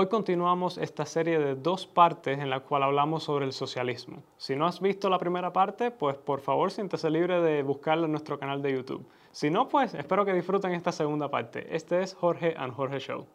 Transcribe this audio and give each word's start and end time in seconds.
Hoy 0.00 0.06
continuamos 0.06 0.78
esta 0.78 1.04
serie 1.04 1.38
de 1.38 1.56
dos 1.56 1.86
partes 1.86 2.38
en 2.38 2.48
la 2.48 2.60
cual 2.60 2.84
hablamos 2.84 3.24
sobre 3.24 3.44
el 3.44 3.52
socialismo. 3.52 4.22
Si 4.38 4.56
no 4.56 4.64
has 4.64 4.80
visto 4.80 5.10
la 5.10 5.18
primera 5.18 5.52
parte, 5.52 5.90
pues 5.90 6.16
por 6.16 6.40
favor 6.40 6.70
siéntese 6.70 7.10
libre 7.10 7.42
de 7.42 7.62
buscarla 7.62 8.06
en 8.06 8.12
nuestro 8.12 8.38
canal 8.38 8.62
de 8.62 8.72
YouTube. 8.72 9.06
Si 9.30 9.50
no, 9.50 9.68
pues 9.68 9.92
espero 9.92 10.24
que 10.24 10.32
disfruten 10.32 10.72
esta 10.72 10.90
segunda 10.90 11.30
parte. 11.30 11.76
Este 11.76 12.00
es 12.00 12.14
Jorge 12.14 12.54
and 12.56 12.72
Jorge 12.72 12.98
Show. 12.98 13.26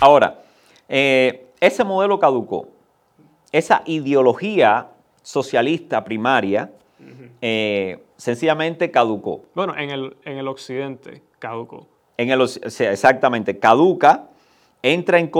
Ahora, 0.00 0.42
eh, 0.88 1.46
ese 1.60 1.84
modelo 1.84 2.18
caducó. 2.18 2.68
Esa 3.50 3.82
ideología 3.86 4.88
socialista 5.22 6.04
primaria 6.04 6.70
eh, 7.40 8.02
sencillamente 8.16 8.90
caducó. 8.90 9.42
Bueno, 9.54 9.76
en 9.76 9.90
el, 9.90 10.16
en 10.24 10.38
el 10.38 10.48
occidente 10.48 11.22
caducó. 11.38 11.88
En 12.16 12.30
el, 12.30 12.40
exactamente, 12.42 13.58
caduca, 13.58 14.28
entra 14.82 15.18
en 15.18 15.30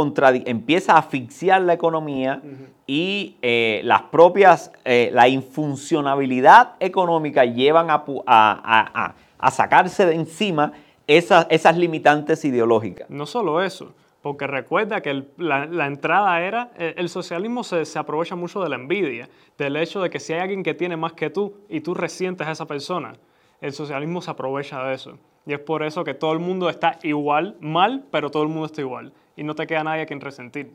empieza 0.47 0.95
a 0.95 0.99
asfixiar 0.99 1.63
la 1.63 1.75
economía 1.75 2.43
y 2.87 3.37
eh, 3.43 3.81
las 3.85 4.03
propias, 4.03 4.73
la 4.85 5.29
infuncionabilidad 5.29 6.75
económica 6.81 7.45
llevan 7.45 7.89
a, 7.91 9.15
sacarse 9.51 10.07
de 10.07 10.15
encima 10.15 10.73
esas, 11.07 11.47
esas 11.51 11.77
limitantes 11.77 12.45
ideológicas. 12.45 13.09
No 13.11 13.27
solo 13.27 13.63
eso, 13.63 13.93
porque 14.23 14.47
recuerda 14.47 15.01
que 15.01 15.25
la, 15.37 15.87
entrada 15.87 16.41
era, 16.41 16.71
eh, 16.77 16.95
el, 16.97 17.09
socialismo 17.09 17.63
se, 17.63 17.99
aprovecha 17.99 18.35
mucho 18.35 18.63
de 18.63 18.69
la 18.69 18.77
envidia, 18.77 19.29
del 19.57 19.77
hecho 19.77 20.03
de 20.03 20.11
que 20.11 20.19
si 20.19 20.33
hay 20.33 20.41
alguien 20.41 20.63
que 20.63 20.75
tiene 20.75 20.97
más 20.97 21.13
que 21.13 21.31
tú 21.31 21.55
y 21.69 21.81
tú 21.81 21.95
resientes 21.95 22.47
a 22.47 22.51
esa 22.51 22.67
persona, 22.67 23.13
el 23.61 23.73
socialismo 23.73 24.21
se 24.21 24.31
aprovecha 24.31 24.83
de 24.85 24.95
eso. 24.95 25.19
Y 25.47 25.53
es 25.53 25.61
por 25.61 25.83
eso 25.83 26.05
que 26.05 26.15
todo 26.15 26.33
el 26.33 26.41
mundo 26.41 26.69
está 26.69 26.99
igual, 27.03 27.57
mal, 27.61 28.05
pero 28.11 28.31
todo 28.31 28.43
el 28.43 28.49
mundo 28.49 28.67
está 28.67 28.81
igual. 28.81 29.13
Y 29.37 29.45
no 29.45 29.55
te 29.55 29.67
queda 29.67 29.85
nadie 29.85 30.03
a 30.03 30.07
quien 30.07 30.21
resentir. 30.21 30.75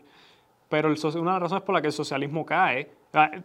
Pero 0.70 0.90
el, 0.90 0.98
una 1.18 1.34
de 1.34 1.36
las 1.36 1.42
razones 1.42 1.64
por 1.64 1.74
las 1.74 1.82
que 1.82 1.88
el 1.88 1.94
socialismo 1.94 2.46
cae, 2.46 2.90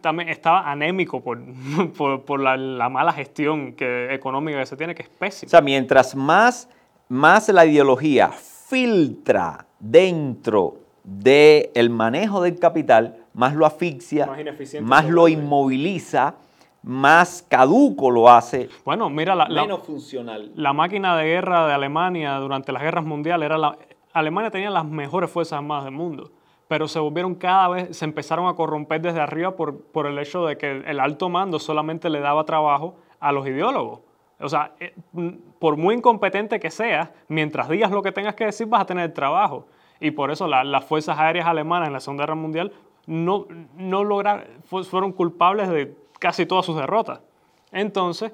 también 0.01 0.29
estaba 0.29 0.69
anémico 0.69 1.21
por, 1.21 1.39
por, 2.25 2.39
la, 2.39 2.89
mala 2.89 3.13
gestión 3.13 3.73
que, 3.73 4.13
económica 4.13 4.59
que 4.59 4.65
se 4.65 4.77
tiene, 4.77 4.95
que 4.95 5.03
es 5.03 5.09
pésima. 5.09 5.47
O 5.47 5.51
sea, 5.51 5.61
mientras 5.61 6.15
más, 6.15 6.67
más 7.07 7.49
la 7.49 7.65
ideología 7.65 8.29
filtra 8.29 9.67
dentro 9.79 10.75
del 11.03 11.89
manejo 11.89 12.41
del 12.41 12.59
capital, 12.59 13.17
más 13.33 13.55
lo 13.55 13.65
asfixia, 13.65 14.29
más, 14.81 15.07
lo 15.07 15.27
inmoviliza, 15.27 16.35
más 16.83 17.45
caduco 17.47 18.11
lo 18.11 18.29
hace. 18.29 18.69
Bueno, 18.85 19.09
mira, 19.09 19.35
la, 19.35 19.47
menos 19.47 19.83
funcional. 19.83 20.51
La 20.55 20.73
máquina 20.73 21.15
de 21.17 21.25
guerra 21.25 21.67
de 21.67 21.73
Alemania 21.73 22.35
durante 22.35 22.71
las 22.71 22.81
guerras 22.81 23.05
mundiales 23.05 23.45
era 23.45 23.57
la. 23.57 23.77
Alemania 24.11 24.49
tenía 24.49 24.69
las 24.69 24.85
mejores 24.85 25.29
fuerzas 25.29 25.57
armadas 25.57 25.85
del 25.85 25.93
mundo, 25.93 26.31
pero 26.67 26.87
se 26.87 26.99
volvieron 26.99 27.35
cada 27.35 27.69
vez, 27.69 27.97
se 27.97 28.05
empezaron 28.05 28.47
a 28.47 28.55
corromper 28.55 29.01
desde 29.01 29.21
arriba 29.21 29.55
por, 29.55 29.81
por 29.81 30.07
el 30.07 30.17
hecho 30.17 30.45
de 30.45 30.57
que 30.57 30.83
el 30.85 30.99
alto 30.99 31.29
mando 31.29 31.59
solamente 31.59 32.09
le 32.09 32.19
daba 32.19 32.43
trabajo 32.43 32.95
a 33.19 33.31
los 33.31 33.47
ideólogos. 33.47 33.99
O 34.39 34.47
sea, 34.47 34.73
eh, 34.79 34.93
por 35.59 35.75
muy 35.75 35.95
incompetente 35.95 36.59
que 36.59 36.71
seas, 36.71 37.09
mientras 37.27 37.67
digas 37.67 37.91
lo 37.91 38.01
que 38.01 38.11
tengas 38.11 38.35
que 38.35 38.45
decir, 38.45 38.67
vas 38.67 38.81
a 38.81 38.85
tener 38.85 39.13
trabajo. 39.13 39.67
Y 39.99 40.11
por 40.11 40.31
eso 40.31 40.47
las 40.47 40.85
fuerzas 40.85 41.19
aéreas 41.19 41.45
alemanas 41.45 41.87
en 41.87 41.93
la 41.93 41.99
Segunda 41.99 42.23
Guerra 42.23 42.35
Mundial 42.35 42.71
no, 43.05 43.47
no 43.75 44.03
lograron, 44.03 44.45
fueron 44.63 45.11
culpables 45.11 45.67
de 45.69 45.93
casi 46.19 46.45
todas 46.45 46.65
sus 46.65 46.77
derrotas. 46.77 47.19
Entonces, 47.71 48.31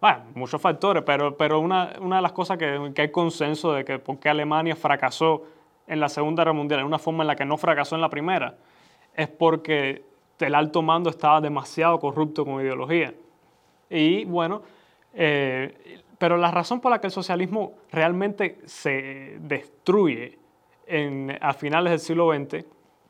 bueno, 0.00 0.18
muchos 0.34 0.60
factores, 0.62 1.02
pero, 1.02 1.36
pero 1.36 1.58
una, 1.58 1.94
una 2.00 2.16
de 2.16 2.22
las 2.22 2.32
cosas 2.32 2.56
que, 2.56 2.92
que 2.94 3.02
hay 3.02 3.10
consenso 3.10 3.72
de 3.72 3.84
que 3.84 3.98
por 3.98 4.20
qué 4.20 4.28
Alemania 4.28 4.76
fracasó 4.76 5.42
en 5.88 5.98
la 5.98 6.08
Segunda 6.08 6.42
Guerra 6.42 6.52
Mundial, 6.52 6.80
en 6.80 6.86
una 6.86 6.98
forma 6.98 7.24
en 7.24 7.28
la 7.28 7.36
que 7.36 7.44
no 7.44 7.56
fracasó 7.56 7.96
en 7.96 8.00
la 8.00 8.10
primera, 8.10 8.56
es 9.14 9.26
porque 9.28 10.04
el 10.38 10.54
alto 10.54 10.82
mando 10.82 11.10
estaba 11.10 11.40
demasiado 11.40 11.98
corrupto 11.98 12.44
con 12.44 12.60
ideología. 12.60 13.12
Y 13.90 14.24
bueno, 14.26 14.62
eh, 15.20 15.98
pero 16.16 16.36
la 16.36 16.52
razón 16.52 16.80
por 16.80 16.92
la 16.92 17.00
que 17.00 17.08
el 17.08 17.12
socialismo 17.12 17.72
realmente 17.90 18.58
se 18.66 19.36
destruye 19.40 20.38
a 21.40 21.52
finales 21.52 21.90
del 21.90 21.98
siglo 21.98 22.32
XX 22.32 22.64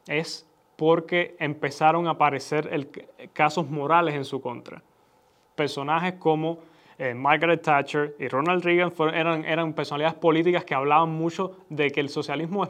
es 0.08 0.48
porque 0.76 1.36
empezaron 1.38 2.06
a 2.06 2.12
aparecer 2.12 2.69
el, 2.72 2.88
casos 3.34 3.69
morales 3.69 4.14
en 4.14 4.24
su 4.24 4.41
contra. 4.41 4.82
Personajes 5.54 6.14
como 6.14 6.58
eh, 6.96 7.12
Margaret 7.12 7.60
Thatcher 7.62 8.16
y 8.19 8.26
Ronald 8.28 8.64
Reagan 8.64 8.92
eran, 9.12 9.44
eran, 9.44 9.75
personalidades 9.75 10.16
políticas 10.16 10.64
que 10.64 10.75
hablaban 10.75 11.10
mucho 11.10 11.58
de 11.69 11.90
que 11.90 12.00
el 12.00 12.08
socialismo 12.08 12.66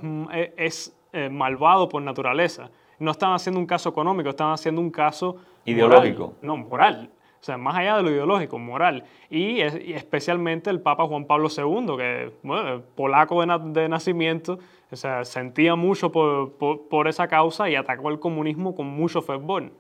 es, 0.57 0.97
eh, 1.13 1.29
malvado 1.31 1.89
por 1.89 2.03
naturaleza. 2.03 2.71
No 2.99 3.13
estaban 3.13 3.37
haciendo 3.37 3.61
un 3.61 3.67
caso 3.67 3.89
económico, 3.89 4.31
estaban 4.31 4.55
haciendo 4.55 4.81
un 4.81 4.91
caso 4.91 5.37
ideológico. 5.65 6.35
no, 6.43 6.57
moral. 6.57 7.09
O 7.41 7.45
sea, 7.45 7.57
más 7.57 7.77
allá 7.77 7.97
de 7.97 8.03
lo 8.03 8.11
ideológico, 8.11 8.59
moral. 8.59 9.05
Y, 9.31 9.61
especialmente 9.61 10.71
el 10.71 10.81
Papa 10.81 11.07
Juan 11.07 11.25
Pablo 11.25 11.49
II, 11.57 11.97
que, 11.97 12.33
bueno, 12.43 12.83
polaco 12.97 13.41
de, 13.41 13.89
nacimiento, 13.89 14.59
o 14.91 14.97
sea, 14.97 15.25
sentía 15.25 15.77
mucho 15.77 16.11
por, 16.11 16.55
por, 16.89 17.09
esa 17.09 17.29
causa 17.29 17.71
y 17.71 17.77
atacó 17.77 18.09
el 18.11 18.19
comunismo 18.19 18.75
con 18.75 18.87
mucho 18.87 19.23
fervor. 19.23 19.71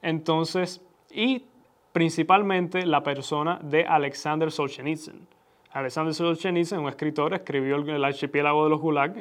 Entonces, 0.00 0.82
y 1.10 1.44
principalmente 1.92 2.86
la 2.86 3.02
persona 3.02 3.58
de 3.62 3.84
Alexander 3.84 4.50
Solzhenitsyn. 4.50 5.26
Alexander 5.72 6.14
Solzhenitsyn, 6.14 6.78
un 6.78 6.88
escritor, 6.88 7.34
escribió 7.34 7.76
El 7.76 8.04
archipiélago 8.04 8.64
de 8.64 8.70
los 8.70 8.80
Gulag, 8.80 9.14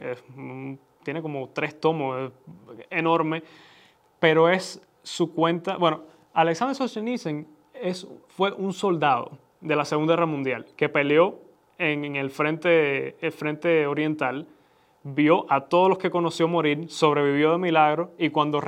tiene 1.03 1.21
como 1.21 1.49
tres 1.49 1.79
tomos, 1.79 2.31
enorme, 2.89 3.43
pero 4.19 4.49
es 4.49 4.81
su 5.03 5.33
cuenta, 5.33 5.77
bueno, 5.77 6.03
Alexander 6.33 6.75
Solzhenitsyn 6.75 7.54
fue 8.27 8.51
un 8.51 8.73
soldado 8.73 9.37
de 9.61 9.75
la 9.75 9.85
Segunda 9.85 10.13
Guerra 10.13 10.25
Mundial 10.25 10.65
que 10.75 10.89
peleó 10.89 11.39
en, 11.77 12.15
el, 12.15 12.29
frente, 12.29 13.87
oriental, 13.87 14.47
vio 15.03 15.45
a 15.49 15.61
todos 15.61 15.89
los 15.89 15.97
que 15.97 16.09
conoció 16.09 16.47
morir, 16.47 16.89
sobrevivió 16.89 17.51
de 17.51 17.57
milagro 17.57 18.11
y 18.17 18.29
cuando 18.29 18.61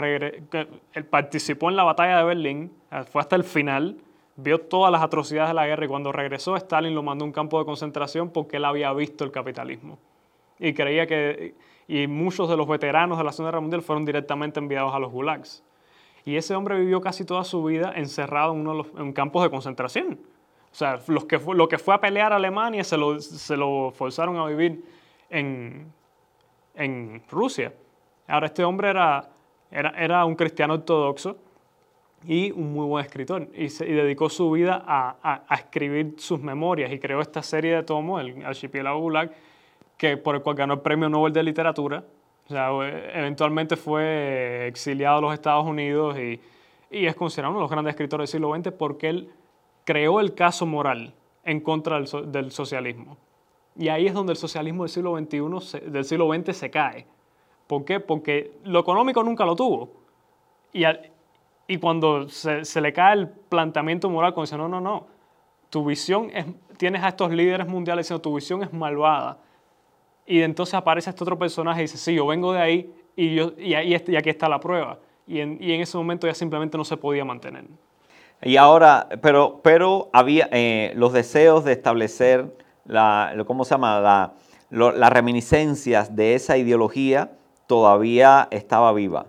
participó 1.09 1.69
en 1.69 1.75
la 1.75 1.83
batalla 1.83 2.17
de 2.17 2.23
Berlín, 2.23 2.71
eh, 2.91 3.03
fue 3.09 3.21
hasta 3.21 3.35
el 3.35 3.43
final, 3.43 3.97
vio 4.35 4.59
todas 4.59 4.91
las 4.91 5.01
atrocidades 5.01 5.49
de 5.49 5.55
la 5.55 5.65
guerra 5.65 5.85
y 5.85 5.87
cuando 5.87 6.11
regresó 6.11 6.55
Stalin 6.55 6.93
lo 6.93 7.01
mandó 7.01 7.23
a 7.23 7.27
un 7.27 7.31
campo 7.31 7.59
de 7.59 7.65
concentración 7.65 8.29
porque 8.29 8.57
él 8.57 8.65
había 8.65 8.91
visto 8.93 9.23
el 9.23 9.31
capitalismo 9.31 9.97
y 10.59 10.73
creía 10.73 11.07
que 11.07 11.55
y 11.87 12.07
muchos 12.07 12.49
de 12.49 12.57
los 12.57 12.67
veteranos 12.67 13.17
de 13.17 13.23
la 13.23 13.31
Segunda 13.31 13.51
Guerra 13.51 13.61
Mundial 13.61 13.81
fueron 13.81 14.05
directamente 14.05 14.59
enviados 14.59 14.93
a 14.93 14.99
los 14.99 15.11
gulags. 15.11 15.63
Y 16.27 16.35
ese 16.35 16.53
hombre 16.55 16.77
vivió 16.77 16.99
casi 16.99 17.23
toda 17.23 17.45
su 17.45 17.63
vida 17.63 17.93
encerrado 17.95 18.53
en, 18.97 19.13
campos 19.13 19.43
de 19.43 19.49
concentración. 19.49 20.19
O 20.69 20.75
sea, 20.75 20.99
los 21.07 21.23
que 21.23 21.39
lo 21.39 21.69
que 21.69 21.77
fue 21.77 21.95
a 21.95 22.01
pelear 22.01 22.33
a 22.33 22.35
Alemania 22.35 22.83
se 22.83 22.97
lo, 22.97 23.91
forzaron 23.91 24.35
a 24.35 24.45
vivir 24.45 24.83
en, 25.29 25.89
en, 26.75 27.23
Rusia. 27.31 27.73
Ahora, 28.27 28.47
este 28.47 28.65
hombre 28.65 28.89
era, 28.89 29.29
era, 29.71 29.91
era, 29.91 30.25
un 30.25 30.35
cristiano 30.35 30.73
ortodoxo 30.73 31.37
y 32.25 32.51
un 32.51 32.73
muy 32.73 32.85
buen 32.87 33.05
escritor. 33.05 33.47
Y, 33.53 33.69
dedicó 33.69 34.29
su 34.29 34.51
vida 34.51 34.83
a, 34.85 35.45
escribir 35.55 36.15
sus 36.17 36.41
memorias 36.41 36.91
y 36.91 36.99
creó 36.99 37.21
esta 37.21 37.41
serie 37.41 37.73
de 37.73 37.83
tomos, 37.83 38.19
el 38.19 38.45
Archipiélago 38.45 38.99
Gulag, 38.99 39.31
que, 39.95 40.17
por 40.17 40.35
el 40.35 40.41
cual 40.41 40.57
ganó 40.57 40.73
el 40.73 40.81
Premio 40.81 41.07
Nobel 41.07 41.31
de 41.31 41.43
Literatura 41.43 42.03
o 42.47 42.49
sea, 42.49 42.69
eventualmente 43.13 43.75
fue 43.75 44.67
exiliado 44.67 45.17
a 45.17 45.21
los 45.21 45.33
Estados 45.33 45.65
Unidos 45.65 46.17
y, 46.17 46.39
y 46.89 47.05
es 47.05 47.15
considerado 47.15 47.51
uno 47.51 47.59
de 47.59 47.63
los 47.63 47.71
grandes 47.71 47.91
escritores 47.91 48.31
del 48.31 48.39
siglo 48.39 48.55
XX 48.55 48.71
porque 48.71 49.09
él 49.09 49.29
creó 49.83 50.19
el 50.19 50.33
caso 50.33 50.65
moral 50.65 51.13
en 51.43 51.61
contra 51.61 51.99
del, 51.99 52.51
socialismo. 52.51 53.17
Y 53.75 53.89
ahí 53.89 54.07
es 54.07 54.13
donde 54.13 54.33
el 54.33 54.37
socialismo 54.37 54.83
del 54.83 54.89
siglo 54.89 55.17
XXI, 55.17 55.89
del 55.89 56.03
siglo 56.03 56.33
XX 56.33 56.55
se 56.55 56.69
cae. 56.69 57.05
¿Por 57.67 57.85
qué? 57.85 57.99
Porque 57.99 58.51
lo 58.63 58.79
económico 58.79 59.23
nunca 59.23 59.45
lo 59.45 59.55
tuvo. 59.55 59.91
Y, 60.73 60.83
y 61.67 61.77
cuando 61.77 62.27
se, 62.27 62.65
se, 62.65 62.81
le 62.81 62.91
cae 62.91 63.13
el 63.13 63.29
planteamiento 63.29 64.09
moral, 64.09 64.33
cuando 64.33 64.45
dice, 64.47 64.57
no, 64.57 64.67
no, 64.67 64.81
no, 64.81 65.07
tu 65.69 65.85
visión 65.85 66.29
es, 66.33 66.45
tienes 66.77 67.03
a 67.03 67.09
estos 67.09 67.31
líderes 67.31 67.67
mundiales 67.67 68.05
diciendo, 68.05 68.21
tu 68.21 68.35
visión 68.35 68.63
es 68.63 68.73
malvada, 68.73 69.39
y 70.27 70.41
entonces 70.41 70.73
aparece 70.75 71.09
este 71.09 71.23
otro 71.23 71.39
personaje 71.39 71.79
y 71.79 71.83
dice, 71.83 71.97
sí, 71.97 72.13
yo 72.13 72.27
vengo 72.27 72.53
de 72.53 72.59
ahí 72.59 72.93
y, 73.15 73.33
yo, 73.33 73.53
y, 73.57 73.73
y, 73.75 73.93
este, 73.95 74.11
y 74.11 74.15
aquí 74.17 74.29
está 74.29 74.47
la 74.49 74.59
prueba. 74.59 74.99
Y 75.25 75.39
en, 75.39 75.57
y 75.61 75.73
en, 75.73 75.81
ese 75.81 75.97
momento 75.97 76.27
ya 76.27 76.33
simplemente 76.33 76.77
no 76.77 76.85
se 76.85 76.97
podía 76.97 77.25
mantener. 77.25 77.65
Y 78.43 78.57
ahora, 78.57 79.07
pero, 79.21 79.61
pero 79.63 80.09
había 80.13 80.47
eh, 80.51 80.93
los 80.95 81.13
deseos 81.13 81.63
de 81.65 81.71
establecer 81.73 82.55
la, 82.85 83.33
¿cómo 83.47 83.65
se 83.65 83.71
llama? 83.71 83.99
La- 83.99 84.33
lo- 84.69 84.91
las 84.91 85.11
reminiscencias 85.11 86.15
de 86.15 86.35
esa 86.35 86.57
ideología 86.57 87.31
todavía 87.65 88.47
estaba 88.51 88.93
viva. 88.93 89.25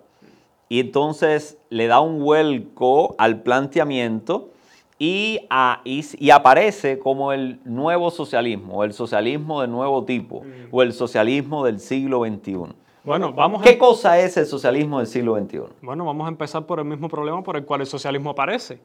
Y 0.68 0.80
entonces 0.80 1.56
le 1.70 1.86
da 1.86 2.00
un 2.00 2.18
vuelco 2.20 3.14
al 3.18 3.40
planteamiento 3.42 4.50
y, 4.98 5.40
a- 5.50 5.80
y 5.84 6.00
s- 6.00 6.16
y 6.20 6.30
aparece 6.30 6.98
como 6.98 7.32
el 7.32 7.60
nuevo 7.64 8.10
socialismo, 8.10 8.82
el 8.84 8.92
socialismo 8.92 9.60
de 9.60 9.68
nuevo 9.68 10.04
tipo, 10.04 10.42
o 10.70 10.82
el 10.82 10.92
socialismo 10.92 11.64
del 11.64 11.78
siglo 11.80 12.24
XXI. 12.24 12.56
Bueno, 13.04 13.32
vamos 13.32 13.62
a, 13.62 13.64
¿Qué 13.64 13.78
cosa 13.78 14.18
es 14.18 14.36
el 14.36 14.44
socialismo 14.46 14.98
del 14.98 15.06
siglo 15.06 15.36
XXI? 15.38 15.60
bueno, 15.82 16.04
vamos 16.04 16.26
a 16.26 16.28
empezar 16.28 16.66
por 16.66 16.78
el 16.80 16.84
mismo 16.84 17.08
problema 17.08 17.42
por 17.42 17.56
el 17.56 17.64
cual 17.64 17.80
el 17.82 17.86
socialismo 17.86 18.30
aparece. 18.30 18.80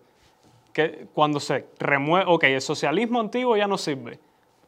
Que 0.72 1.08
cuando 1.14 1.40
se 1.40 1.66
remueve, 1.80 2.26
ok, 2.28 2.44
el 2.46 2.62
socialismo 2.62 3.20
antiguo 3.20 3.56
ya 3.58 3.68
no 3.68 3.78
sirve. 3.78 4.20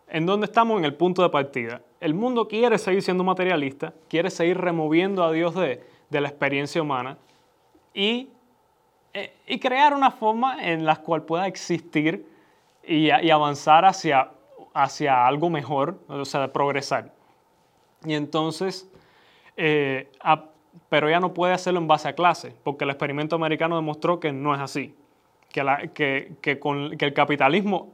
¿En 0.07 0.25
dónde 0.27 0.45
estamos? 0.45 0.77
En 0.77 0.85
el 0.85 0.93
punto 0.93 1.23
de 1.23 1.29
partida. 1.29 1.81
El 1.99 2.13
mundo 2.13 2.47
quiere 2.47 2.77
seguir 2.77 3.01
siendo 3.01 3.23
materialista, 3.23 3.93
quiere 4.07 4.29
seguir 4.29 4.57
removiendo 4.59 5.23
a 5.23 5.31
Dios 5.31 5.55
de, 5.55 5.81
de 6.11 6.21
la 6.21 6.27
experiencia 6.27 6.79
humana 6.81 7.17
y, 7.93 8.29
y 9.47 9.59
crear 9.59 9.93
una 9.93 10.11
forma 10.11 10.65
en 10.67 10.85
la 10.85 10.95
cual 10.97 11.23
pueda 11.23 11.47
existir 11.47 12.27
y, 12.87 13.09
avanzar 13.29 13.85
hacia, 13.85 14.29
hacia 14.73 15.25
algo 15.25 15.49
mejor, 15.49 15.99
o 16.07 16.25
sea, 16.25 16.51
progresar. 16.51 17.11
Y 18.05 18.13
entonces, 18.13 18.89
eh, 19.57 20.09
pero 20.89 21.09
ya 21.09 21.19
no 21.19 21.33
puede 21.33 21.53
hacerlo 21.53 21.79
en 21.79 21.87
base 21.87 22.07
a 22.07 22.13
clase, 22.13 22.53
porque 22.63 22.83
el 22.83 22.89
experimento 22.91 23.35
americano 23.35 23.75
demostró 23.75 24.19
que 24.19 24.31
no 24.31 24.53
es 24.53 24.61
así. 24.61 24.93
Que, 25.51 25.63
que- 26.41 26.59
que 26.97 27.05
el 27.05 27.13
capitalismo, 27.13 27.89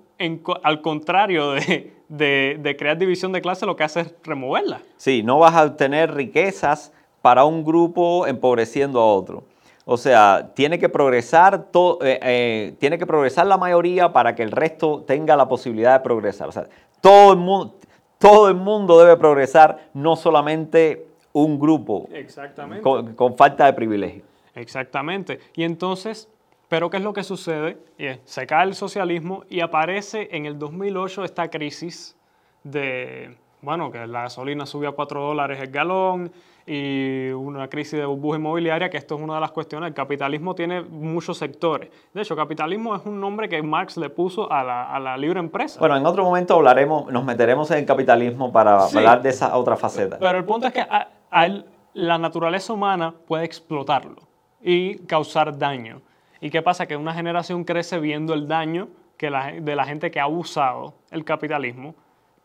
al 0.63 0.81
contrario 0.81 1.51
de, 1.51 1.93
de- 2.09 2.57
de 2.59 2.75
crear 2.75 2.97
división 2.97 3.31
de 3.31 3.41
clase, 3.41 3.65
lo 3.67 3.75
que 3.75 3.83
hace 3.83 4.01
es 4.01 4.15
removerla. 4.23 4.81
Sí, 4.97 5.21
no 5.23 5.37
vas 5.39 5.53
a 5.55 5.63
obtener 5.65 6.13
riquezas 6.13 6.91
para 7.21 7.45
un 7.45 7.63
grupo 7.63 8.25
empobreciendo 8.25 8.99
a 8.99 9.05
otro. 9.05 9.43
O 9.85 9.97
sea, 9.97 10.51
tiene 10.53 10.77
que 10.77 10.89
progresar 10.89 11.65
to- 11.71 11.99
eh, 12.03 12.19
eh, 12.21 12.73
tiene 12.79 12.97
que 12.97 13.05
progresar 13.07 13.47
la 13.47 13.57
mayoría 13.57 14.13
para 14.13 14.35
que 14.35 14.43
el 14.43 14.51
resto 14.51 15.03
tenga 15.07 15.35
la 15.35 15.47
posibilidad 15.47 15.93
de 15.93 15.99
progresar. 16.03 16.47
O 16.49 16.51
sea, 16.51 16.67
todo 17.01 17.33
el 17.33 17.39
mundo, 17.39 17.75
todo 18.19 18.47
el 18.49 18.55
mundo 18.55 18.99
debe 18.99 19.17
progresar, 19.17 19.89
no 19.93 20.15
solamente 20.15 21.07
un 21.33 21.59
grupo 21.59 22.07
Exactamente. 22.13 22.83
con, 22.83 23.15
con 23.15 23.35
falta 23.35 23.65
de 23.65 23.73
privilegio. 23.73 24.23
Exactamente. 24.53 25.39
Y 25.55 25.63
entonces, 25.63 26.29
¿pero 26.67 26.89
qué 26.89 26.97
es 26.97 27.03
lo 27.03 27.13
que 27.13 27.23
sucede? 27.23 27.77
Se 28.25 28.45
cae 28.45 28.67
el 28.67 28.75
socialismo 28.75 29.43
y 29.49 29.61
aparece 29.61 30.27
en 30.31 30.45
el 30.45 30.59
2008 30.59 31.23
esta 31.23 31.49
crisis 31.49 32.15
de, 32.63 33.35
bueno, 33.61 33.91
que 33.91 34.05
la 34.07 34.23
gasolina 34.23 34.65
subió 34.65 34.89
a 34.89 34.95
4 34.95 35.21
dólares 35.21 35.59
el 35.61 35.69
galón 35.69 36.31
y 36.65 37.29
una 37.31 37.67
crisis 37.67 37.99
de 37.99 38.05
burbuja 38.05 38.37
inmobiliaria, 38.37 38.89
que 38.89 38.97
esto 38.97 39.15
es 39.15 39.21
una 39.21 39.35
de 39.35 39.41
las 39.41 39.51
cuestiones. 39.51 39.87
El 39.89 39.93
capitalismo 39.93 40.55
tiene 40.55 40.81
muchos 40.81 41.37
sectores. 41.37 41.89
De 42.13 42.21
hecho, 42.21 42.35
capitalismo 42.35 42.95
es 42.95 43.05
un 43.05 43.19
nombre 43.19 43.49
que 43.49 43.61
Marx 43.61 43.97
le 43.97 44.09
puso 44.09 44.51
a 44.51 44.63
la, 44.63 44.91
a 44.93 44.99
la 44.99 45.17
libre 45.17 45.39
empresa. 45.39 45.79
Bueno, 45.79 45.97
en 45.97 46.05
otro 46.05 46.23
momento 46.23 46.55
hablaremos, 46.55 47.11
nos 47.11 47.23
meteremos 47.23 47.69
en 47.71 47.79
el 47.79 47.85
capitalismo 47.85 48.51
para 48.51 48.79
Sí. 48.81 48.97
hablar 48.97 49.21
de 49.21 49.29
esa 49.29 49.55
otra 49.57 49.75
faceta. 49.75 50.17
Pero 50.19 50.37
el 50.37 50.45
punto 50.45 50.67
es 50.67 50.73
que 50.73 50.81
a- 50.81 51.09
a 51.29 51.45
él- 51.45 51.65
la 51.93 52.17
naturaleza 52.17 52.73
humana 52.73 53.13
puede 53.27 53.43
explotarlo 53.45 54.21
y 54.61 54.97
causar 55.05 55.57
daño. 55.57 56.01
¿Y 56.39 56.49
qué 56.49 56.61
pasa? 56.61 56.85
Que 56.87 56.95
una 56.95 57.13
generación 57.13 57.63
crece 57.63 57.99
viendo 57.99 58.33
el 58.33 58.47
daño 58.47 58.87
que 59.17 59.29
la, 59.29 59.51
de 59.51 59.75
la 59.75 59.85
gente 59.85 60.09
que 60.09 60.19
ha 60.19 60.27
usado 60.27 60.93
el 61.11 61.23
capitalismo 61.25 61.93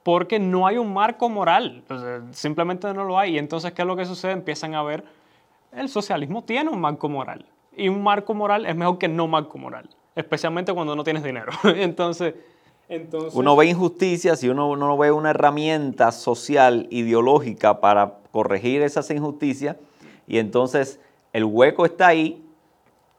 porque 0.07 0.39
no 0.39 0.69
hay 0.69 0.79
un 0.79 0.95
marco 0.95 1.29
moral. 1.29 1.83
O 1.91 1.99
sea, 1.99 2.23
simplemente 2.31 2.95
no 2.95 3.03
lo 3.03 3.19
hay. 3.19 3.35
Y 3.35 3.39
entonces, 3.39 3.73
¿qué 3.73 3.83
es 3.83 3.89
lo 3.89 3.97
que 3.97 4.05
sucede? 4.05 4.31
Empiezan 4.31 4.77
a 4.77 4.85
ver, 4.85 5.03
el 5.73 5.89
socialismo 5.89 6.45
tiene 6.45 6.71
un 6.71 6.81
marco 6.81 7.09
moral. 7.09 7.45
Y 7.77 7.89
un 7.89 8.05
marco 8.05 8.33
moral 8.33 8.67
es 8.67 8.77
mejor 8.77 8.99
que 8.99 9.09
no 9.09 9.27
marco 9.27 9.59
moral. 9.59 9.91
Especialmente 10.15 10.73
cuando 10.73 10.95
no 10.95 11.03
tienes 11.03 11.25
dinero. 11.25 11.51
entonces, 11.65 12.35
entonces... 12.89 13.35
Uno 13.35 13.57
ve 13.57 13.67
injusticias 13.67 14.45
y 14.45 14.49
uno, 14.49 14.71
uno 14.71 14.97
ve 14.97 15.11
una 15.11 15.31
herramienta 15.31 16.13
social, 16.13 16.87
ideológica 16.91 17.81
para 17.81 18.19
corregir 18.31 18.83
esas 18.83 19.11
injusticias 19.11 19.75
y 20.29 20.39
entonces 20.39 21.01
el 21.33 21.43
hueco 21.43 21.85
está 21.85 22.07
ahí 22.07 22.45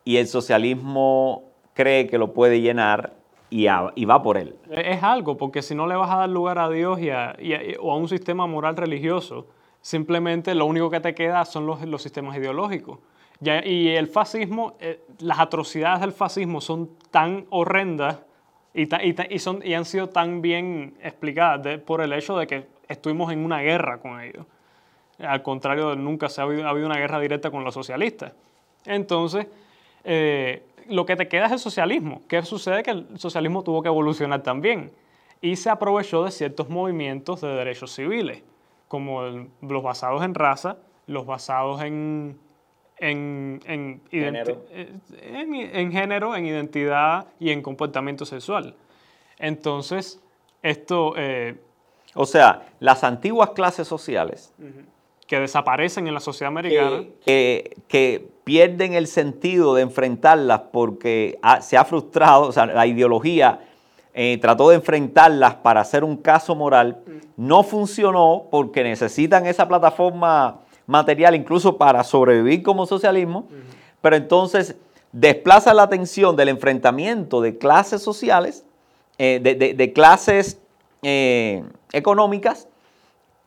y 0.05 0.15
el 0.15 0.27
socialismo 0.27 1.43
cree 1.73 2.07
que 2.07 2.17
lo 2.17 2.31
puede 2.31 2.61
llenar 2.61 3.16
y, 3.49 3.65
va 3.67 4.21
por 4.21 4.37
él. 4.37 4.55
Es 4.69 5.01
algo, 5.03 5.37
porque 5.37 5.61
si 5.61 5.73
no 5.75 5.87
le 5.87 5.95
vas 5.95 6.11
a 6.11 6.17
dar 6.17 6.29
lugar 6.29 6.59
a 6.59 6.69
Dios 6.69 6.99
y 6.99 7.09
a, 7.11 7.35
o 7.79 7.91
a 7.91 7.97
un 7.97 8.07
sistema 8.09 8.45
moral 8.47 8.75
religioso, 8.75 9.47
simplemente 9.81 10.53
lo 10.53 10.65
único 10.65 10.89
que 10.89 10.99
te 10.99 11.15
queda 11.15 11.45
son 11.45 11.65
los, 11.65 11.81
los 11.85 12.01
sistemas 12.01 12.35
ideológicos. 12.37 12.99
Y 13.39 13.89
el 13.89 14.07
fascismo, 14.07 14.75
eh, 14.79 14.99
las 15.19 15.39
atrocidades 15.39 16.01
del 16.01 16.11
fascismo 16.11 16.59
son 16.59 16.89
tan 17.11 17.45
horrendas 17.51 18.19
y, 18.73 18.87
ta- 18.87 19.03
y 19.03 19.13
ta- 19.13 19.27
y 19.29 19.39
son, 19.39 19.61
y 19.63 19.75
han 19.75 19.85
sido 19.85 20.09
tan 20.09 20.41
bien 20.41 20.95
explicadas 21.01 21.79
por 21.81 22.01
el 22.01 22.13
hecho 22.13 22.37
de 22.37 22.47
que 22.47 22.67
estuvimos 22.87 23.31
en 23.31 23.45
una 23.45 23.59
guerra 23.61 23.99
con 23.99 24.19
ellos. 24.21 24.45
Al 25.19 25.41
contrario, 25.43 25.95
nunca 25.95 26.29
se 26.29 26.41
ha 26.41 26.45
habido, 26.45 26.65
ha 26.65 26.69
habido 26.71 26.87
una 26.87 26.97
guerra 26.97 27.19
directa 27.19 27.49
con 27.51 27.63
los 27.63 27.73
socialistas. 27.73 28.33
Entonces, 28.85 29.47
eh, 30.03 30.63
lo 30.89 31.05
que 31.05 31.15
te 31.15 31.27
queda 31.27 31.45
es 31.47 31.51
el 31.53 31.59
socialismo. 31.59 32.21
¿Qué 32.27 32.41
sucede? 32.43 32.83
Que 32.83 32.91
el 32.91 33.07
socialismo 33.19 33.63
tuvo 33.63 33.81
que 33.81 33.87
evolucionar 33.89 34.43
también 34.43 34.91
y 35.41 35.55
se 35.55 35.69
aprovechó 35.69 36.23
de 36.23 36.31
ciertos 36.31 36.69
movimientos 36.69 37.41
de 37.41 37.49
derechos 37.49 37.93
civiles, 37.93 38.43
como 38.87 39.23
el- 39.25 39.49
los 39.61 39.83
basados 39.83 40.23
en 40.23 40.33
raza, 40.33 40.77
los 41.05 41.25
basados 41.25 41.81
en, 41.83 42.37
en, 42.97 43.59
en, 43.65 44.01
Género. 44.09 44.65
eh, 44.71 44.91
en- 45.21 45.53
en 45.55 45.91
género, 45.91 46.35
en 46.35 46.45
identidad 46.45 47.27
y 47.39 47.51
en 47.51 47.61
comportamiento 47.61 48.25
sexual. 48.25 48.75
Entonces, 49.37 50.21
esto 50.63 51.13
eh, 51.17 51.55
O 52.15 52.25
sea, 52.25 52.67
las 52.79 53.03
antiguas 53.03 53.51
clases 53.51 53.87
sociales 53.87 54.51
que 55.27 55.39
desaparecen 55.39 56.07
en 56.07 56.13
la 56.13 56.19
sociedad 56.19 56.47
americana, 56.49 57.03
que, 57.25 57.75
que- 57.77 57.77
que 57.87 58.27
pierden 58.43 58.93
el 58.93 59.07
sentido 59.07 59.75
de 59.75 59.81
enfrentarlas 59.81 60.61
porque 60.71 61.37
ha- 61.41 61.61
se 61.61 61.75
ha 61.77 61.83
frustrado, 61.83 62.43
o 62.43 62.51
sea, 62.51 62.65
la 62.65 62.87
ideología 62.87 63.59
eh, 64.13 64.37
trató 64.41 64.69
de 64.69 64.75
enfrentarlas 64.75 65.55
para 65.55 65.81
hacer 65.81 66.03
un 66.03 66.17
caso 66.17 66.55
moral, 66.55 66.97
no 67.35 67.61
funcionó 67.63 68.45
porque 68.49 68.83
necesitan 68.83 69.45
esa 69.45 69.67
plataforma 69.67 70.61
material 70.87 71.35
incluso 71.35 71.77
para 71.77 72.03
sobrevivir 72.03 72.63
como 72.63 72.85
socialismo, 72.87 73.47
pero 74.01 74.15
entonces 74.15 74.75
desplaza 75.11 75.73
la 75.73 75.83
atención 75.83 76.35
del 76.35 76.49
enfrentamiento 76.49 77.41
de 77.41 77.57
clases 77.57 78.01
sociales, 78.01 78.63
eh, 79.19 79.39
de, 79.43 79.55
de- 79.55 79.73
de 79.73 79.93
clases 79.93 80.59
eh, 81.03 81.63
económicas, 81.91 82.67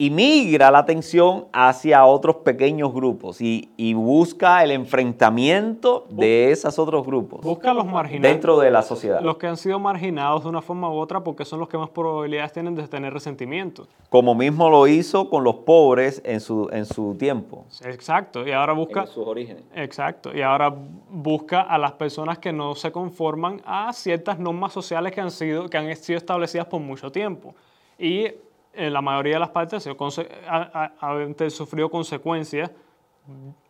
y 0.00 0.08
migra 0.08 0.70
la 0.70 0.78
atención 0.78 1.44
hacia 1.52 2.06
otros 2.06 2.36
pequeños 2.36 2.90
grupos 2.94 3.42
y, 3.42 3.68
y 3.76 3.92
busca 3.92 4.64
el 4.64 4.70
enfrentamiento 4.70 6.06
de 6.08 6.50
esos 6.50 6.78
otros 6.78 7.04
grupos 7.04 7.42
busca 7.42 7.74
los 7.74 7.84
marginados. 7.84 8.32
dentro 8.32 8.58
de 8.58 8.70
la 8.70 8.80
sociedad. 8.80 9.20
los 9.20 9.36
que 9.36 9.46
han 9.46 9.58
sido 9.58 9.78
marginados 9.78 10.44
de 10.44 10.48
una 10.48 10.62
forma 10.62 10.90
u 10.90 10.94
otra 10.94 11.22
porque 11.22 11.44
son 11.44 11.60
los 11.60 11.68
que 11.68 11.76
más 11.76 11.90
probabilidades 11.90 12.50
tienen 12.54 12.74
de 12.74 12.88
tener 12.88 13.12
resentimiento. 13.12 13.88
Como 14.08 14.34
mismo 14.34 14.70
lo 14.70 14.86
hizo 14.86 15.28
con 15.28 15.44
los 15.44 15.56
pobres 15.56 16.22
en 16.24 16.40
su, 16.40 16.70
en 16.72 16.86
su 16.86 17.14
tiempo. 17.16 17.66
Exacto, 17.84 18.48
y 18.48 18.52
ahora 18.52 18.72
busca... 18.72 19.04
sus 19.04 19.26
orígenes. 19.26 19.64
Exacto, 19.74 20.34
y 20.34 20.40
ahora 20.40 20.74
busca 21.10 21.60
a 21.60 21.76
las 21.76 21.92
personas 21.92 22.38
que 22.38 22.54
no 22.54 22.74
se 22.74 22.90
conforman 22.90 23.60
a 23.66 23.92
ciertas 23.92 24.38
normas 24.38 24.72
sociales 24.72 25.12
que 25.12 25.20
han 25.20 25.30
sido, 25.30 25.68
que 25.68 25.76
han 25.76 25.94
sido 25.94 26.16
establecidas 26.16 26.66
por 26.68 26.80
mucho 26.80 27.12
tiempo. 27.12 27.54
Y 27.98 28.28
en 28.72 28.92
la 28.92 29.00
mayoría 29.00 29.34
de 29.34 29.40
las 29.40 29.50
partes 29.50 29.74
ha 29.74 29.80
sido 29.80 29.96
conse- 29.96 30.28
ha- 30.48 30.92
ha- 31.00 31.16
ha 31.46 31.50
sufrido 31.50 31.90
consecuencias 31.90 32.70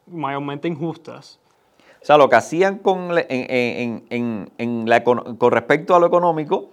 mayormente 0.07 0.69
injustas. 0.69 1.39
O 2.03 2.05
sea, 2.05 2.17
lo 2.17 2.29
que 2.29 2.37
hacían 2.37 2.79
con, 2.79 3.11
en- 3.29 4.05
en- 4.11 4.51
en- 4.59 4.89
la 4.89 5.05
con 5.05 5.51
respecto 5.53 5.95
a 5.95 6.01
lo 6.01 6.07
económico, 6.07 6.71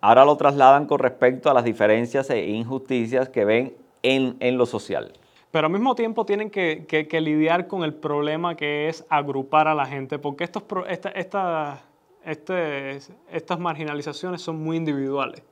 ahora 0.00 0.24
lo 0.24 0.36
trasladan 0.36 0.86
con 0.86 0.98
respecto 0.98 1.50
a 1.50 1.54
las 1.54 1.64
diferencias 1.64 2.28
e 2.30 2.46
injusticias 2.50 3.28
que 3.30 3.44
ven 3.44 3.74
en, 4.02 4.36
en 4.40 4.58
lo 4.58 4.66
social. 4.66 5.12
Pero 5.50 5.66
al 5.68 5.72
mismo 5.72 5.94
tiempo 5.94 6.26
tienen 6.26 6.50
que, 6.50 6.84
que- 6.86 7.08
que 7.08 7.20
lidiar 7.22 7.66
con 7.66 7.82
el 7.84 7.94
problema 7.94 8.54
que 8.56 8.88
es 8.88 9.04
agrupar 9.08 9.68
a 9.68 9.74
la 9.74 9.86
gente, 9.86 10.18
porque 10.18 10.44
estos, 10.44 10.62
esta- 10.88 11.10
esta- 11.10 11.80
este- 12.24 12.98
estas 13.32 13.58
marginalizaciones 13.58 14.42
son 14.42 14.62
muy 14.62 14.76
individuales. 14.76 15.42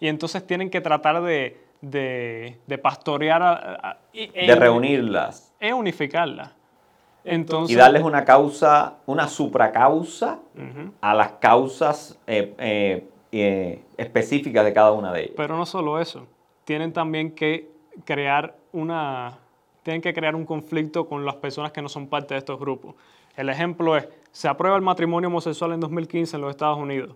Y 0.00 0.08
entonces 0.08 0.46
tienen 0.46 0.70
que 0.70 0.80
tratar 0.80 1.22
de, 1.22 1.56
de- 1.82 2.58
de 2.66 2.78
pastorear, 2.78 3.42
a- 3.42 3.52
a- 3.90 3.98
y- 4.12 4.30
e 4.34 4.46
De 4.46 4.54
reunirlas. 4.56 5.54
e 5.60 5.72
unificarlas. 5.72 6.52
Entonces, 7.22 7.76
y 7.76 7.78
darles 7.78 8.02
una 8.02 8.24
causa, 8.24 8.94
una 9.04 9.28
supracausa 9.28 10.38
a 11.02 11.14
las 11.14 11.32
causas 11.32 12.18
eh, 12.26 12.54
eh, 12.58 13.08
eh, 13.30 13.82
específicas 13.98 14.64
de 14.64 14.72
cada 14.72 14.92
una 14.92 15.12
de 15.12 15.20
ellas. 15.24 15.34
Pero 15.36 15.54
no 15.56 15.66
solo 15.66 16.00
eso, 16.00 16.26
tienen 16.64 16.94
también 16.94 17.32
que 17.32 17.68
crear 18.06 18.56
una, 18.72 19.36
tienen 19.82 20.00
que 20.00 20.14
crear 20.14 20.34
un 20.34 20.46
conflicto 20.46 21.06
con 21.06 21.26
las 21.26 21.34
personas 21.36 21.72
que 21.72 21.82
no 21.82 21.90
son 21.90 22.06
parte 22.06 22.32
de 22.32 22.38
estos 22.38 22.58
grupos. 22.58 22.94
El 23.36 23.50
ejemplo 23.50 23.98
es, 23.98 24.08
se 24.32 24.48
aprueba 24.48 24.76
el 24.76 24.82
matrimonio 24.82 25.28
homosexual 25.28 25.72
en 25.72 25.80
2015 25.80 26.36
en 26.36 26.40
los 26.42 26.50
Estados 26.50 26.78
Unidos, 26.78 27.14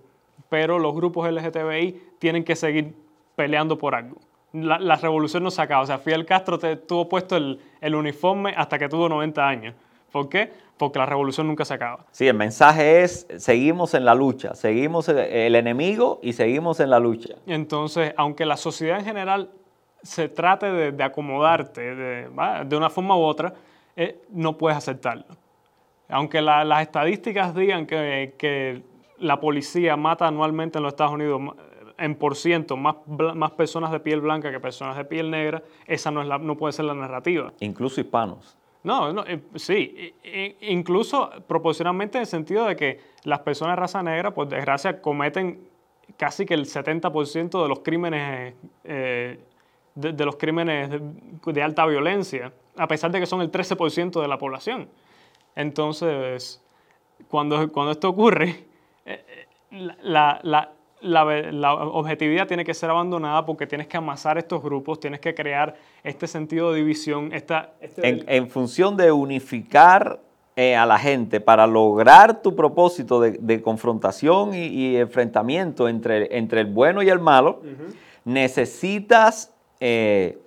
pero 0.49 0.79
los 0.79 0.95
grupos 0.95 1.31
LGTBI 1.31 2.01
tienen 2.19 2.45
que 2.45 2.57
seguir 2.57 2.95
peleando 3.37 3.79
por 3.79 3.95
algo. 3.95 4.17
La, 4.53 4.97
revolución 4.97 5.43
no 5.43 5.51
se 5.51 5.61
acaba. 5.61 5.83
O 5.83 5.87
sea, 5.87 5.99
Fidel 5.99 6.25
Castro 6.25 6.59
te, 6.59 6.77
tuvo 6.77 7.09
puesto 7.09 7.37
el, 7.37 7.59
el 7.81 7.95
uniforme 7.95 8.55
hasta 8.57 8.79
que 8.79 8.89
tuvo 8.89 9.09
90 9.09 9.47
años. 9.47 9.75
¿Por 10.13 10.29
qué? 10.29 10.53
Porque 10.77 11.01
la 11.01 11.07
revolución 11.07 11.49
nunca 11.49 11.65
se 11.65 11.75
acaba. 11.75 12.07
Sí, 12.13 12.29
el 12.29 12.37
mensaje 12.37 13.03
es, 13.03 13.27
seguimos 13.39 13.95
en 13.95 14.05
la 14.05 14.15
lucha, 14.15 14.55
seguimos 14.55 15.09
el 15.09 15.57
enemigo 15.57 16.21
y 16.23 16.35
seguimos 16.35 16.79
en 16.79 16.91
la 16.91 17.01
lucha. 17.01 17.35
Entonces, 17.47 18.15
aunque 18.17 18.47
la 18.47 18.57
sociedad 18.57 19.01
en 19.01 19.05
general 19.05 19.51
se 20.05 20.29
trate 20.29 20.71
de, 20.71 21.03
acomodarte 21.03 21.81
de, 21.97 22.29
de, 22.65 22.77
una 22.77 22.91
forma 22.91 23.17
u 23.17 23.23
otra, 23.23 23.55
eh, 23.97 24.21
no 24.31 24.57
puedes 24.57 24.77
aceptarlo. 24.79 25.25
Aunque 26.09 26.43
las 26.43 26.83
estadísticas 26.83 27.55
digan 27.55 27.87
que, 27.87 28.35
que, 28.39 28.83
la 29.25 29.41
policía 29.41 29.97
mata 29.97 30.29
anualmente 30.29 30.79
en 30.79 30.85
los 30.85 30.93
Estados 30.93 31.15
Unidos 31.15 31.41
en 31.97 32.15
por 32.17 32.37
ciento 32.37 32.77
más, 32.77 32.97
más 33.07 33.53
personas 33.53 33.91
de 33.91 34.01
piel 34.01 34.21
blanca 34.21 34.51
que 34.51 34.61
personas 34.61 34.97
de 34.97 35.05
piel 35.05 35.31
negra, 35.31 35.63
esa 35.87 36.11
no, 36.11 36.21
es 36.23 36.29
la, 36.29 36.39
no 36.39 36.57
puede 36.57 36.73
ser 36.73 36.85
la 36.85 36.95
narrativa. 36.95 37.53
Incluso 37.61 38.01
hispanos. 38.01 38.57
No, 38.83 39.13
no 39.15 39.25
eh, 39.27 39.41
sí, 39.55 40.15
incluso 40.61 41.31
proporcionalmente 41.47 42.19
en 42.19 42.23
el 42.23 42.27
sentido 42.27 42.67
de 42.67 42.77
que 42.77 43.01
las 43.23 43.41
personas 43.41 43.77
de 43.77 43.81
raza 43.81 44.03
negra, 44.03 44.35
por 44.35 44.47
desgracia, 44.47 45.01
cometen 45.01 45.67
casi 46.19 46.45
que 46.45 46.53
el 46.53 46.67
70% 46.67 47.63
de 47.63 47.69
los 47.69 47.79
crímenes, 47.81 48.55
eh, 48.85 49.39
de, 49.95 50.25
los 50.27 50.37
crímenes 50.37 50.91
de, 51.47 51.63
alta 51.63 51.87
violencia, 51.87 52.53
a 52.77 52.87
pesar 52.87 53.11
de 53.11 53.21
que 53.21 53.27
son 53.27 53.41
el 53.41 53.51
13% 53.51 54.21
de 54.21 54.29
la 54.29 54.37
población. 54.37 54.91
Entonces, 55.57 56.63
cuando, 57.29 57.73
cuando 57.73 57.93
esto 57.93 58.11
ocurre, 58.11 58.67
eh, 59.07 59.47
la, 60.03 60.41
la, 60.43 60.71
la, 61.01 61.75
objetividad 61.75 62.47
tiene 62.47 62.65
que 62.65 62.75
ser 62.75 62.91
abandonada 62.91 63.45
porque 63.45 63.67
tienes 63.67 63.87
que 63.87 63.97
amasar 63.97 64.39
estos 64.39 64.63
grupos, 64.63 65.01
tienes 65.01 65.21
que 65.21 65.35
crear 65.35 65.75
este 66.03 66.27
sentido 66.27 66.73
de 66.73 66.79
división. 66.79 67.33
Esta, 67.33 67.73
este 67.81 68.25
en, 68.27 68.49
función 68.49 68.97
de 68.97 69.13
unificar 69.13 70.21
eh, 70.57 70.77
a 70.77 70.87
la 70.87 70.99
gente 70.99 71.41
para 71.41 71.67
lograr 71.67 72.41
tu 72.41 72.55
propósito 72.55 73.21
de, 73.21 73.63
confrontación 73.63 74.55
y, 74.55 74.97
enfrentamiento 74.97 75.89
entre, 75.89 76.37
entre, 76.37 76.61
el 76.61 76.67
bueno 76.67 77.03
y 77.03 77.11
el 77.11 77.19
malo, 77.19 77.61
necesitas 78.25 79.53
eh, 79.81 80.39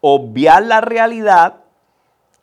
obviar 0.00 0.62
la 0.64 0.80
realidad 0.80 1.56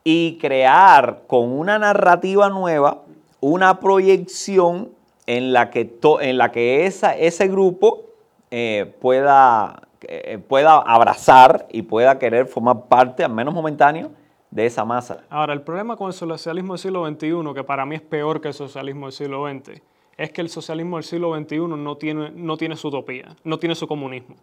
y 0.04 0.38
crear 0.38 1.24
con 1.28 1.52
una 1.52 1.78
narrativa 1.80 2.50
nueva 2.50 3.02
una 3.42 3.80
proyección 3.80 4.97
en 5.28 5.54
la 5.54 5.70
que, 5.70 6.00
en 6.22 6.38
la 6.38 6.52
que 6.52 6.86
esa, 6.86 7.16
ese 7.16 7.48
grupo 7.48 8.06
eh, 8.50 8.96
pueda, 9.00 9.88
eh, 10.02 10.40
pueda 10.40 10.78
abrazar 10.78 11.68
y 11.70 11.84
pueda 11.84 12.18
querer 12.18 12.48
formar 12.48 12.88
parte, 12.88 13.24
al 13.24 13.34
menos 13.34 13.54
momentáneo, 13.54 14.12
de 14.50 14.66
esa 14.66 14.86
masa. 14.86 15.26
Ahora, 15.30 15.54
el 15.54 15.62
problema 15.62 15.98
con 15.98 16.08
el 16.08 16.14
socialismo 16.14 16.74
del 16.74 16.80
siglo 16.80 17.06
XXI, 17.06 17.54
que 17.54 17.64
para 17.64 17.86
mí 17.86 17.96
es 17.96 18.02
peor 18.02 18.40
que 18.40 18.48
el 18.48 18.54
socialismo 18.54 19.08
del 19.08 19.14
siglo 19.14 19.46
XX, 19.46 19.82
es 20.16 20.32
que 20.32 20.42
el 20.42 20.50
socialismo 20.50 20.96
del 20.96 21.04
siglo 21.04 21.38
XXI 21.38 21.58
no 21.60 21.98
tiene, 21.98 22.32
no 22.32 22.56
tiene 22.56 22.78
su 22.78 22.88
utopía, 22.88 23.36
no 23.44 23.60
tiene 23.60 23.76
su 23.76 23.86
comunismo. 23.86 24.36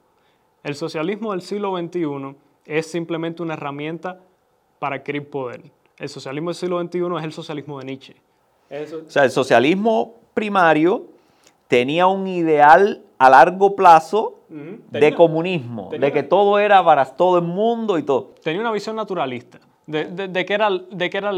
El 0.63 0.75
socialismo 0.75 1.33
del 1.33 1.41
siglo 1.41 1.77
XXI 1.77 2.37
es 2.67 2.87
simplemente 2.87 3.43
una 3.43 3.55
herramienta 3.55 4.21
para 4.79 4.97
adquirir 4.97 5.29
poder. 5.29 5.63
El 5.99 6.09
socialismo 6.11 6.51
del 6.51 6.57
siglo 6.57 6.81
XXI 6.83 7.17
es 7.19 7.25
el 7.25 7.33
socialismo 7.33 7.79
de 7.79 7.85
Nietzsche. 7.87 8.17
O 8.71 9.11
sea, 9.11 9.25
el 9.25 9.31
socialismo 9.31 10.24
primario 10.35 11.07
tenía 11.69 12.07
un 12.07 12.27
ideal 12.27 13.03
a 13.19 13.31
largo 13.31 13.75
plazo 13.75 14.41
de 14.49 15.15
comunismo, 15.15 15.91
de 15.91 16.13
que 16.13 16.23
todo 16.23 16.59
era 16.59 16.85
para 16.85 17.05
todo 17.05 17.39
el 17.39 17.45
mundo 17.45 17.99
y 17.99 18.03
todo. 18.03 18.35
Tenía 18.43 18.61
una 18.61 18.71
visión 18.71 18.95
naturalista, 18.95 19.59
de, 19.87 20.47
que 20.47 20.55
era, 20.55 20.69
de 20.71 21.11
que 21.11 21.17
era 21.17 21.33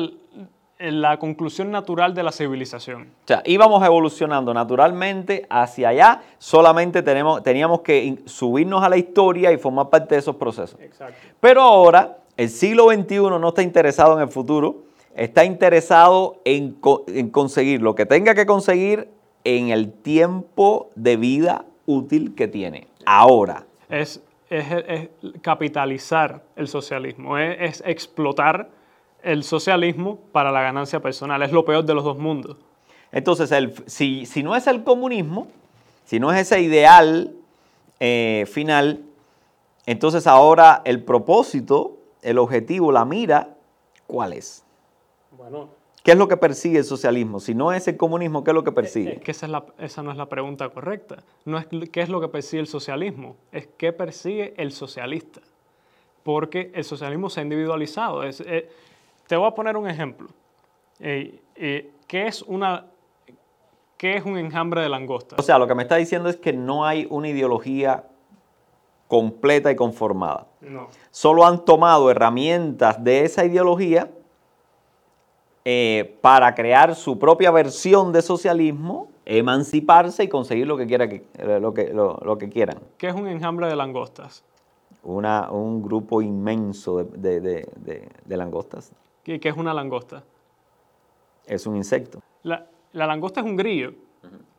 la 0.78 1.18
conclusión 1.18 1.70
natural 1.70 2.12
de 2.12 2.22
la 2.22 2.32
civilización. 2.32 3.02
O 3.24 3.26
sea, 3.28 3.42
íbamos 3.46 3.82
evolucionando 3.84 4.52
naturalmente 4.52 5.46
hacia 5.48 5.88
allá, 5.88 6.22
solamente 6.38 7.02
tenemos, 7.02 7.42
teníamos 7.42 7.80
que 7.80 8.18
subirnos 8.26 8.82
a 8.82 8.88
la 8.88 8.98
historia 8.98 9.52
y 9.52 9.56
formar 9.56 9.88
parte 9.88 10.16
de 10.16 10.18
esos 10.18 10.36
procesos. 10.36 10.78
Exacto. 10.80 11.16
Pero 11.40 11.62
ahora, 11.62 12.18
el 12.36 12.50
siglo 12.50 12.90
XXI 12.90 13.16
no 13.16 13.48
está 13.48 13.62
interesado 13.62 14.14
en 14.16 14.22
el 14.22 14.28
futuro, 14.28 14.85
está 15.16 15.44
interesado 15.44 16.40
en, 16.44 16.72
conseguir 17.30 17.82
lo 17.82 17.94
que 17.94 18.06
tenga 18.06 18.34
que 18.34 18.46
conseguir 18.46 19.08
en 19.44 19.70
el 19.70 19.92
tiempo 19.92 20.90
de 20.94 21.16
vida 21.16 21.64
útil 21.86 22.34
que 22.34 22.46
tiene. 22.46 22.86
Ahora. 23.06 23.66
Es, 23.88 24.20
capitalizar 25.42 26.44
el 26.54 26.68
socialismo, 26.68 27.36
es, 27.38 27.82
explotar 27.84 28.68
el 29.22 29.42
socialismo 29.42 30.20
para 30.30 30.52
la 30.52 30.60
ganancia 30.60 31.00
personal. 31.00 31.42
Es 31.42 31.50
lo 31.50 31.64
peor 31.64 31.84
de 31.84 31.94
los 31.94 32.04
dos 32.04 32.18
mundos. 32.18 32.58
Entonces, 33.10 33.50
si, 33.86 34.42
no 34.44 34.54
es 34.54 34.66
el 34.66 34.84
comunismo, 34.84 35.48
si 36.04 36.20
no 36.20 36.30
es 36.30 36.40
ese 36.40 36.60
ideal 36.60 37.32
eh, 37.98 38.44
final, 38.46 39.00
entonces 39.86 40.26
ahora 40.26 40.82
el 40.84 41.02
propósito, 41.02 41.96
el 42.22 42.38
objetivo, 42.38 42.92
la 42.92 43.04
mira, 43.04 43.54
¿cuál 44.06 44.34
es? 44.34 44.65
¿Qué 46.06 46.12
es 46.12 46.18
lo 46.18 46.28
que 46.28 46.36
persigue 46.36 46.78
el 46.78 46.84
socialismo? 46.84 47.40
Si 47.40 47.52
no 47.52 47.72
es 47.72 47.88
el 47.88 47.96
comunismo, 47.96 48.44
¿qué 48.44 48.52
es 48.52 48.54
lo 48.54 48.62
que 48.62 48.70
persigue? 48.70 49.14
Es 49.14 49.20
que 49.20 49.32
esa, 49.32 49.48
no 49.48 50.12
es 50.12 50.16
la 50.16 50.28
pregunta 50.28 50.68
correcta. 50.68 51.16
No 51.44 51.58
es 51.58 51.66
qué 51.90 52.00
es 52.00 52.08
lo 52.08 52.20
que 52.20 52.28
persigue 52.28 52.60
el 52.60 52.68
socialismo, 52.68 53.34
es 53.50 53.66
qué 53.76 53.92
persigue 53.92 54.54
el 54.56 54.70
socialista. 54.70 55.40
Porque 56.22 56.70
el 56.74 56.84
socialismo 56.84 57.28
se 57.28 57.40
ha 57.40 57.42
individualizado. 57.42 58.22
Eh, 58.22 58.70
te 59.26 59.36
voy 59.36 59.48
a 59.48 59.50
poner 59.50 59.76
un 59.76 59.88
ejemplo. 59.88 60.28
Eh, 61.00 61.40
eh, 61.56 61.90
¿qué, 62.06 62.28
es 62.28 62.42
una, 62.42 62.86
¿Qué 63.96 64.16
es 64.16 64.24
un 64.24 64.38
enjambre 64.38 64.82
de 64.82 64.88
langosta? 64.88 65.34
O 65.38 65.42
sea, 65.42 65.58
lo 65.58 65.66
que 65.66 65.74
me 65.74 65.82
está 65.82 65.96
diciendo 65.96 66.28
es 66.28 66.36
que 66.36 66.52
no 66.52 66.86
hay 66.86 67.08
una 67.10 67.28
ideología 67.28 68.04
completa 69.08 69.72
y 69.72 69.76
conformada. 69.76 70.46
No. 70.60 70.88
Solo 71.10 71.44
han 71.44 71.64
tomado 71.64 72.12
herramientas 72.12 73.02
de 73.02 73.24
esa 73.24 73.44
ideología 73.44 74.10
eh, 75.68 76.16
para 76.20 76.54
crear 76.54 76.94
su 76.94 77.18
propia 77.18 77.50
versión 77.50 78.12
de 78.12 78.22
socialismo, 78.22 79.08
emanciparse 79.24 80.22
y 80.22 80.28
conseguir 80.28 80.64
lo 80.64 80.76
que, 80.76 80.86
quiera 80.86 81.08
que, 81.08 81.24
eh, 81.38 81.58
lo 81.60 81.74
que, 81.74 81.92
lo, 81.92 82.38
que 82.38 82.48
quieran. 82.48 82.78
¿Qué 82.96 83.08
es 83.08 83.14
un 83.16 83.26
enjambre 83.26 83.66
de 83.66 83.74
langostas? 83.74 84.44
Una, 85.02 85.50
un 85.50 85.82
grupo 85.82 86.22
inmenso 86.22 87.02
de, 87.02 87.40
de, 87.40 87.68
de, 88.24 88.36
langostas. 88.36 88.92
¿Qué, 89.24 89.40
es 89.42 89.56
una 89.56 89.74
langosta? 89.74 90.22
Es 91.46 91.66
un 91.66 91.74
insecto. 91.74 92.22
La, 92.44 92.68
la 92.92 93.08
langosta 93.08 93.40
es 93.40 93.46
un 93.46 93.56
grillo, 93.56 93.92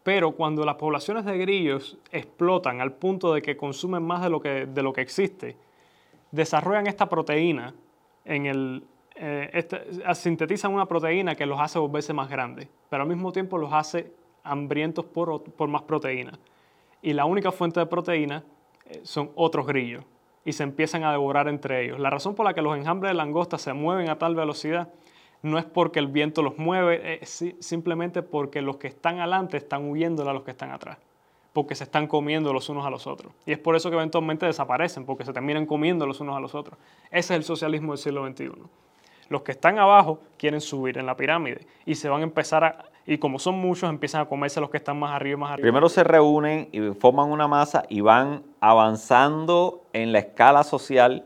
pero 0.03 0.31
cuando 0.31 0.65
las 0.65 0.75
poblaciones 0.75 1.23
de 1.23 1.37
grillos 1.37 1.97
explotan 2.11 2.81
al 2.81 2.91
punto 2.91 3.33
de 3.33 3.41
que 3.41 3.55
consumen 3.55 4.03
más 4.03 4.21
de 4.23 4.29
lo 4.29 4.41
que, 4.41 4.65
de 4.65 4.83
lo 4.83 4.91
que 4.91 4.99
existe, 4.99 5.55
desarrollan 6.31 6.85
esta 6.85 7.07
proteína 7.07 7.73
en 8.25 8.45
el, 8.45 8.83
eh, 9.19 9.49
este, 9.53 9.81
sintetizan 10.13 10.73
una 10.73 10.85
proteína 10.85 11.35
que 11.35 11.45
los 11.45 11.59
hace 11.59 11.79
volverse 11.79 12.13
más 12.13 12.29
grandes, 12.29 12.67
pero 12.89 13.03
al 13.03 13.09
mismo 13.09 13.31
tiempo 13.31 13.57
los 13.57 13.73
hace 13.73 14.11
hambrientos 14.43 15.05
por, 15.05 15.43
por 15.43 15.67
más 15.69 15.81
proteína. 15.81 16.37
Y 17.01 17.13
la 17.13 17.25
única 17.25 17.51
fuente 17.51 17.79
de 17.79 17.85
proteína 17.85 18.43
eh, 18.85 19.01
son 19.03 19.31
otros 19.35 19.65
grillos 19.65 20.03
y 20.45 20.53
se 20.53 20.63
empiezan 20.63 21.03
a 21.03 21.11
devorar 21.11 21.47
entre 21.47 21.83
ellos. 21.83 21.99
La 21.99 22.09
razón 22.09 22.35
por 22.35 22.45
la 22.45 22.53
que 22.53 22.61
los 22.61 22.77
enjambres 22.77 23.09
de 23.09 23.15
langosta 23.15 23.57
se 23.57 23.73
mueven 23.73 24.09
a 24.09 24.17
tal 24.17 24.35
velocidad 24.35 24.89
no 25.41 25.57
es 25.57 25.65
porque 25.65 25.99
el 25.99 26.07
viento 26.07 26.41
los 26.41 26.57
mueve, 26.57 27.19
es 27.21 27.45
simplemente 27.59 28.21
porque 28.21 28.61
los 28.61 28.77
que 28.77 28.87
están 28.87 29.19
adelante 29.19 29.57
están 29.57 29.89
huyendo 29.89 30.27
a 30.27 30.33
los 30.33 30.43
que 30.43 30.51
están 30.51 30.71
atrás, 30.71 30.97
porque 31.53 31.75
se 31.75 31.83
están 31.83 32.07
comiendo 32.07 32.53
los 32.53 32.69
unos 32.69 32.85
a 32.85 32.89
los 32.89 33.07
otros. 33.07 33.33
Y 33.45 33.51
es 33.51 33.59
por 33.59 33.75
eso 33.75 33.89
que 33.89 33.95
eventualmente 33.95 34.45
desaparecen, 34.45 35.05
porque 35.05 35.25
se 35.25 35.33
terminan 35.33 35.65
comiendo 35.65 36.05
los 36.05 36.19
unos 36.21 36.35
a 36.35 36.39
los 36.39 36.55
otros. 36.55 36.77
Ese 37.11 37.33
es 37.33 37.37
el 37.37 37.43
socialismo 37.43 37.93
del 37.93 37.99
siglo 37.99 38.27
XXI. 38.27 38.51
Los 39.29 39.41
que 39.41 39.51
están 39.51 39.79
abajo 39.79 40.19
quieren 40.37 40.61
subir 40.61 40.97
en 40.97 41.05
la 41.05 41.15
pirámide 41.15 41.67
y 41.85 41.95
se 41.95 42.09
van 42.09 42.21
a 42.21 42.23
empezar 42.23 42.63
a, 42.63 42.85
y 43.05 43.17
como 43.17 43.39
son 43.39 43.55
muchos, 43.55 43.89
empiezan 43.89 44.21
a 44.21 44.25
comerse 44.25 44.59
los 44.59 44.69
que 44.69 44.77
están 44.77 44.99
más 44.99 45.15
arriba 45.15 45.37
más 45.37 45.51
arriba. 45.51 45.63
Primero 45.63 45.89
se 45.89 46.03
reúnen 46.03 46.67
y 46.71 46.91
forman 46.93 47.29
una 47.31 47.47
masa 47.47 47.83
y 47.87 48.01
van 48.01 48.43
avanzando 48.59 49.83
en 49.93 50.11
la 50.11 50.19
escala 50.19 50.63
social. 50.63 51.23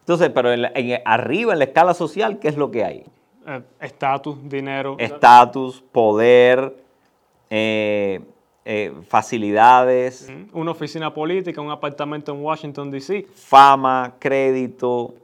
Entonces, 0.00 0.30
pero 0.30 0.52
en 0.52 0.66
arriba 1.04 1.52
en 1.52 1.60
la 1.60 1.66
escala 1.66 1.94
social, 1.94 2.40
¿qué 2.40 2.48
es 2.48 2.56
lo 2.56 2.70
que 2.70 2.84
hay? 2.84 3.04
Eh, 3.46 3.62
estatus, 3.80 4.36
dinero. 4.48 4.96
Estatus, 4.98 5.82
poder, 5.92 6.76
eh, 7.48 8.20
eh, 8.64 8.92
facilidades, 9.08 10.30
Una 10.52 10.72
oficina 10.72 11.14
política, 11.14 11.60
un 11.60 11.70
apartamento 11.70 12.32
en 12.32 12.42
Washington, 12.42 12.90
D.C. 12.90 13.26
fama, 13.34 14.14
crédito. 14.18 15.14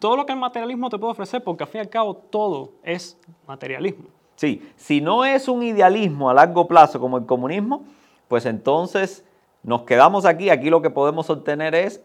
Todo 0.00 0.16
lo 0.16 0.26
que 0.26 0.32
el 0.32 0.38
materialismo 0.38 0.90
te 0.90 0.98
puede 0.98 1.12
ofrecer, 1.12 1.42
porque 1.42 1.64
al 1.64 1.68
fin 1.68 1.78
y 1.78 1.82
al 1.82 1.88
cabo 1.88 2.14
todo 2.14 2.72
es 2.82 3.18
materialismo. 3.46 4.04
Sí, 4.36 4.70
si 4.76 5.00
no 5.00 5.24
es 5.24 5.48
un 5.48 5.62
idealismo 5.62 6.28
a 6.28 6.34
largo 6.34 6.68
plazo 6.68 7.00
como 7.00 7.16
el 7.16 7.24
comunismo, 7.24 7.84
pues 8.28 8.44
entonces 8.44 9.24
nos 9.62 9.82
quedamos 9.82 10.26
aquí. 10.26 10.50
Aquí 10.50 10.68
lo 10.68 10.82
que 10.82 10.90
podemos 10.90 11.30
obtener 11.30 11.74
es 11.74 12.04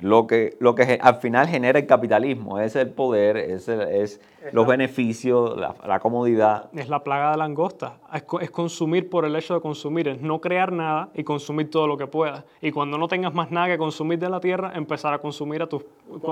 lo 0.00 0.26
que, 0.26 0.56
lo 0.60 0.74
que 0.74 0.98
al 1.00 1.16
final 1.16 1.48
genera 1.48 1.78
el 1.78 1.86
capitalismo, 1.86 2.58
es 2.60 2.76
el 2.76 2.90
poder, 2.90 3.36
es, 3.38 3.68
el- 3.68 3.80
es 3.82 4.20
los 4.52 4.66
beneficios, 4.66 5.56
la, 5.56 5.74
la 5.86 5.98
comodidad. 6.00 6.70
Es 6.74 6.88
la 6.88 7.02
plaga 7.02 7.30
de 7.32 7.38
langosta. 7.38 7.94
Es, 8.12 8.22
co- 8.22 8.40
es 8.40 8.50
consumir 8.50 9.08
por 9.10 9.24
el 9.24 9.34
hecho 9.34 9.54
de 9.54 9.60
consumir, 9.60 10.06
es 10.08 10.20
no 10.20 10.40
crear 10.40 10.70
nada 10.70 11.08
y 11.14 11.24
consumir 11.24 11.70
todo 11.70 11.86
lo 11.86 11.96
que 11.96 12.06
puedas. 12.06 12.44
Y 12.60 12.70
cuando 12.72 12.98
no 12.98 13.08
tengas 13.08 13.32
más 13.34 13.50
nada 13.50 13.66
que 13.68 13.78
consumir 13.78 14.18
de 14.18 14.28
la 14.28 14.38
tierra, 14.40 14.72
empezar 14.74 15.14
a 15.14 15.18
consumir 15.18 15.62
a, 15.62 15.66
tus, 15.66 15.82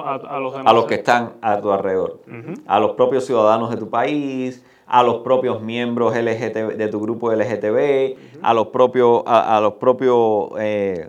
a, 0.05 0.15
a 0.15 0.39
los 0.41 0.53
demás. 0.53 0.71
a 0.71 0.75
los 0.75 0.85
que 0.85 0.95
están 0.97 1.33
a 1.41 1.61
tu 1.61 1.73
alrededor, 1.73 2.21
a 2.67 2.79
los 2.81 2.93
propios 2.93 3.25
ciudadanos 3.25 3.71
de 3.71 3.77
tu 3.79 3.89
país, 3.89 4.65
a 4.87 5.03
los 5.03 5.17
propios 5.23 5.63
miembros 5.63 6.15
LGTB, 6.15 6.77
de 6.77 6.89
tu 6.89 7.01
grupo 7.01 7.33
LGTB, 7.33 8.17
a 8.43 8.53
los 8.53 8.67
propios, 8.69 9.23
a, 9.27 9.57
a 9.57 9.61
los 9.63 9.73
propios 9.75 10.51
eh, 10.59 11.09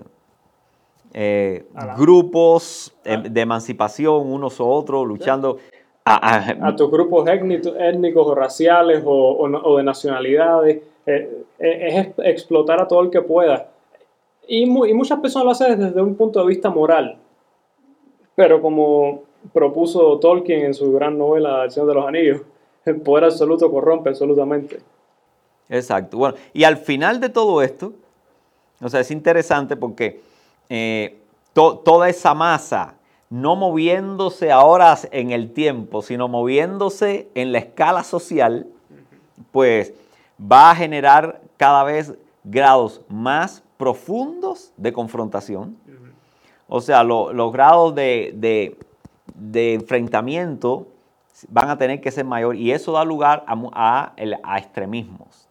eh, 1.17 1.63
grupos 1.97 2.93
eh, 3.05 3.17
de 3.29 3.41
emancipación, 3.41 4.29
unos 4.31 4.59
u 4.59 4.65
otros, 4.67 5.07
luchando. 5.07 5.57
a- 6.03 6.35
a- 6.35 6.67
a 6.67 6.75
tus 6.75 6.91
grupos 6.91 7.25
étnico- 7.27 7.73
étnicos 7.79 8.27
o 8.27 8.35
raciales 8.35 9.01
o, 9.05 9.11
o 9.11 9.45
o 9.47 9.77
de 9.77 9.83
nacionalidades. 9.83 10.83
eh, 11.07 11.43
eh, 11.59 11.87
es 11.87 12.07
ex- 12.07 12.19
explotar 12.19 12.81
a 12.81 12.87
todo 12.87 13.01
el 13.01 13.09
que 13.11 13.21
pueda. 13.21 13.69
Y, 14.47 14.65
mu- 14.65 14.85
y 14.85 14.93
muchas 14.93 15.19
personas 15.19 15.45
lo 15.45 15.51
hacen 15.51 15.79
desde 15.79 16.01
un 16.01 16.15
punto 16.15 16.39
de 16.41 16.47
vista 16.47 16.69
moral. 16.69 17.17
Pero 18.35 18.61
como 18.61 19.21
propuso 19.53 20.19
Tolkien 20.19 20.65
en 20.65 20.73
su 20.73 20.91
gran 20.91 21.17
novela 21.17 21.63
El 21.63 21.71
Señor 21.71 21.87
de 21.89 21.93
los 21.95 22.07
Anillos, 22.07 22.41
el 22.85 22.97
poder 23.01 23.23
absoluto 23.25 23.71
corrompe 23.71 24.09
absolutamente. 24.09 24.79
Exacto. 25.69 26.17
Bueno, 26.17 26.35
y 26.53 26.63
al 26.65 26.77
final 26.77 27.19
de 27.19 27.29
todo 27.29 27.61
esto, 27.61 27.93
o 28.81 28.89
sea, 28.89 28.99
es 28.99 29.09
interesante 29.11 29.75
porque 29.75 30.19
eh, 30.69 31.19
to- 31.53 31.77
toda 31.79 32.09
esa 32.09 32.33
masa, 32.33 32.95
no 33.29 33.55
moviéndose 33.55 34.51
ahora 34.51 34.97
en 35.11 35.31
el 35.31 35.51
tiempo, 35.51 36.01
sino 36.01 36.27
moviéndose 36.27 37.29
en 37.35 37.51
la 37.51 37.59
escala 37.59 38.03
social, 38.03 38.67
pues 39.51 39.93
va 40.39 40.71
a 40.71 40.75
generar 40.75 41.41
cada 41.57 41.83
vez 41.83 42.13
grados 42.43 43.01
más 43.09 43.63
profundos 43.77 44.71
de 44.77 44.93
confrontación. 44.93 45.75
O 46.67 46.81
sea, 46.81 47.03
lo- 47.03 47.31
los 47.33 47.51
grados 47.51 47.93
de, 47.95 48.33
de- 48.35 48.77
de 49.35 49.73
enfrentamiento 49.73 50.87
van 51.49 51.69
a 51.69 51.77
tener 51.77 51.99
que 52.01 52.11
ser 52.11 52.25
mayor 52.25 52.55
y 52.55 52.71
eso 52.71 52.91
da 52.93 53.03
lugar 53.03 53.43
a, 53.47 54.13
a 54.43 54.57
extremismos. 54.57 55.47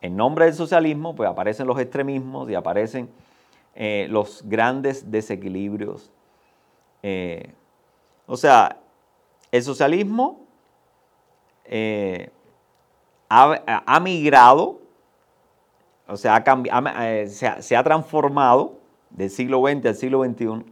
En 0.00 0.16
nombre 0.16 0.44
del 0.44 0.54
socialismo, 0.54 1.14
pues 1.14 1.28
aparecen 1.28 1.66
los 1.66 1.78
extremismos 1.80 2.48
y 2.50 2.54
aparecen 2.54 3.08
eh, 3.80 4.08
los 4.10 4.42
grandes 4.44 5.08
desequilibrios. 5.08 6.10
Eh, 7.00 7.54
o 8.26 8.36
sea, 8.36 8.76
el 9.52 9.62
socialismo 9.62 10.40
eh, 11.64 12.28
ha, 13.28 14.00
migrado, 14.02 14.80
o 16.08 16.16
sea, 16.16 16.34
ha 16.44 17.26
se, 17.28 17.76
ha, 17.76 17.84
transformado 17.84 18.80
del 19.10 19.30
siglo 19.30 19.62
XX 19.62 19.86
al 19.86 19.94
siglo 19.94 20.24
XXI. 20.24 20.64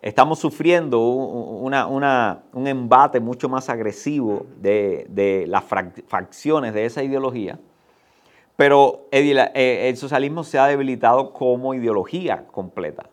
Estamos 0.00 0.38
sufriendo 0.38 1.00
un, 1.00 2.68
embate 2.68 3.18
mucho 3.18 3.48
más 3.48 3.68
agresivo 3.68 4.46
de, 4.60 5.44
las 5.48 5.64
facciones 6.06 6.72
de 6.72 6.84
esa 6.84 7.02
ideología, 7.02 7.58
pero 8.58 9.06
el, 9.12 9.38
eh, 9.38 9.88
el 9.88 9.96
socialismo 9.96 10.42
se 10.42 10.58
ha 10.58 10.66
debilitado 10.66 11.32
como 11.32 11.74
ideología 11.74 12.44
completa, 12.50 13.04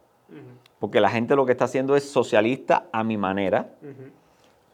porque 0.80 1.00
la 1.00 1.12
gente 1.12 1.36
lo 1.36 1.46
que 1.46 1.52
está 1.52 1.66
haciendo 1.66 1.96
es 1.96 2.10
socialista 2.10 2.86
a 2.92 3.04
mi 3.04 3.16
manera, 3.16 3.70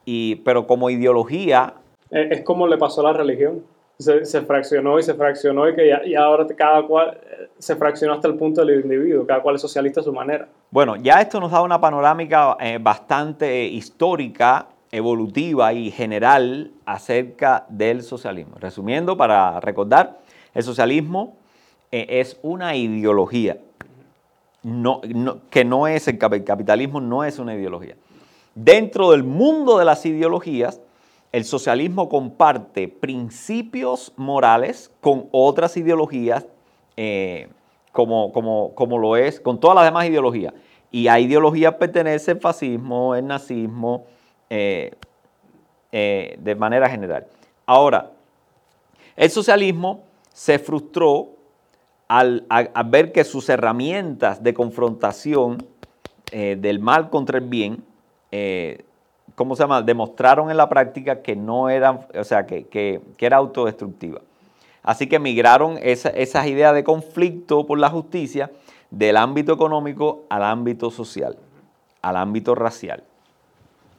y, 0.05 0.35
pero 0.37 0.67
como 0.67 0.89
ideología 0.89 1.73
Es 2.09 2.41
como 2.43 2.67
le 2.67 2.77
pasó 2.77 3.01
a 3.01 3.11
la 3.11 3.17
religión. 3.17 3.65
Se, 3.99 4.23
se 4.25 4.41
fraccionó 4.43 4.97
y 4.97 5.03
se 5.03 5.13
fraccionó 5.13 5.67
y 5.67 5.75
que 5.75 5.89
ya, 5.89 6.01
y 6.05 6.15
ahora 6.15 6.47
cada 6.55 6.81
cual 6.87 7.19
eh, 7.21 7.49
se 7.59 7.75
fraccionó 7.75 8.13
hasta 8.13 8.29
el 8.29 8.35
punto 8.35 8.65
del 8.65 8.81
individuo. 8.81 9.27
Cada 9.27 9.41
cual 9.41 9.55
es 9.55 9.61
socialista 9.61 9.99
a 9.99 10.03
su 10.03 10.11
manera. 10.11 10.47
Bueno, 10.71 10.95
ya 10.95 11.21
esto 11.21 11.39
nos 11.39 11.51
da 11.51 11.61
una 11.61 11.79
panorámica 11.79 12.57
eh, 12.59 12.79
bastante 12.81 13.65
histórica, 13.65 14.69
evolutiva 14.91 15.71
y 15.73 15.91
general 15.91 16.71
acerca 16.85 17.65
del 17.69 18.01
socialismo. 18.01 18.55
Resumiendo, 18.59 19.15
para 19.15 19.59
recordar, 19.59 20.17
el 20.53 20.63
socialismo 20.63 21.37
eh, 21.91 22.05
es 22.09 22.37
una 22.41 22.75
ideología, 22.75 23.57
que 25.49 25.65
no 25.65 25.87
es 25.87 26.07
el, 26.07 26.17
cap- 26.17 26.33
el 26.33 26.43
capitalismo, 26.43 27.01
no 27.01 27.23
es 27.23 27.39
una 27.39 27.55
ideología. 27.55 27.95
Dentro 28.53 29.11
del 29.11 29.23
mundo 29.23 29.77
de 29.77 29.85
las 29.85 30.05
ideologías, 30.05 30.79
el 31.31 31.45
socialismo 31.45 32.09
comparte 32.09 32.87
principios 32.89 34.11
morales 34.17 34.91
con 34.99 35.27
otras 35.31 35.77
ideologías, 35.77 36.45
eh, 36.97 37.47
como, 37.91 38.31
lo 38.99 39.15
es 39.15 39.39
con 39.39 39.59
todas 39.59 39.75
las 39.75 39.85
demás 39.85 40.05
ideologías. 40.07 40.53
Y 40.91 41.07
a 41.07 41.19
ideologías 41.19 41.75
pertenece 41.75 42.31
el 42.31 42.39
fascismo, 42.41 43.15
el 43.15 43.25
nazismo, 43.25 44.05
eh, 44.49 44.91
de 45.91 46.55
manera 46.55 46.89
general. 46.89 47.27
Ahora, 47.65 48.11
el 49.15 49.29
socialismo 49.29 50.03
se 50.33 50.59
frustró 50.59 51.29
al, 52.07 52.45
a- 52.49 52.83
ver 52.83 53.11
que 53.11 53.23
sus 53.23 53.47
herramientas 53.49 54.43
de 54.43 54.53
confrontación 54.53 55.65
eh, 56.31 56.57
del 56.59 56.79
mal 56.79 57.09
contra 57.09 57.37
el 57.37 57.45
bien, 57.45 57.83
eh, 58.31 58.83
¿cómo 59.35 59.55
se 59.55 59.63
llama? 59.63 59.81
Demostraron 59.81 60.49
en 60.51 60.57
la 60.57 60.69
práctica 60.69 61.21
que 61.21 61.35
no 61.35 61.69
eran, 61.69 62.07
o 62.17 62.23
sea, 62.23 62.45
que, 62.45 62.65
que- 62.67 63.01
que 63.17 63.25
era 63.25 63.37
autodestructiva. 63.37 64.21
Así 64.83 65.07
que 65.07 65.19
migraron 65.19 65.77
esa- 65.81 66.09
esas 66.09 66.47
ideas 66.47 66.73
de 66.73 66.83
conflicto 66.83 67.65
por 67.65 67.77
la 67.79 67.89
justicia 67.89 68.51
del 68.89 69.15
ámbito 69.17 69.53
económico 69.53 70.23
al 70.29 70.43
ámbito 70.43 70.89
social, 70.91 71.37
al 72.01 72.17
ámbito 72.17 72.55
racial. 72.55 73.03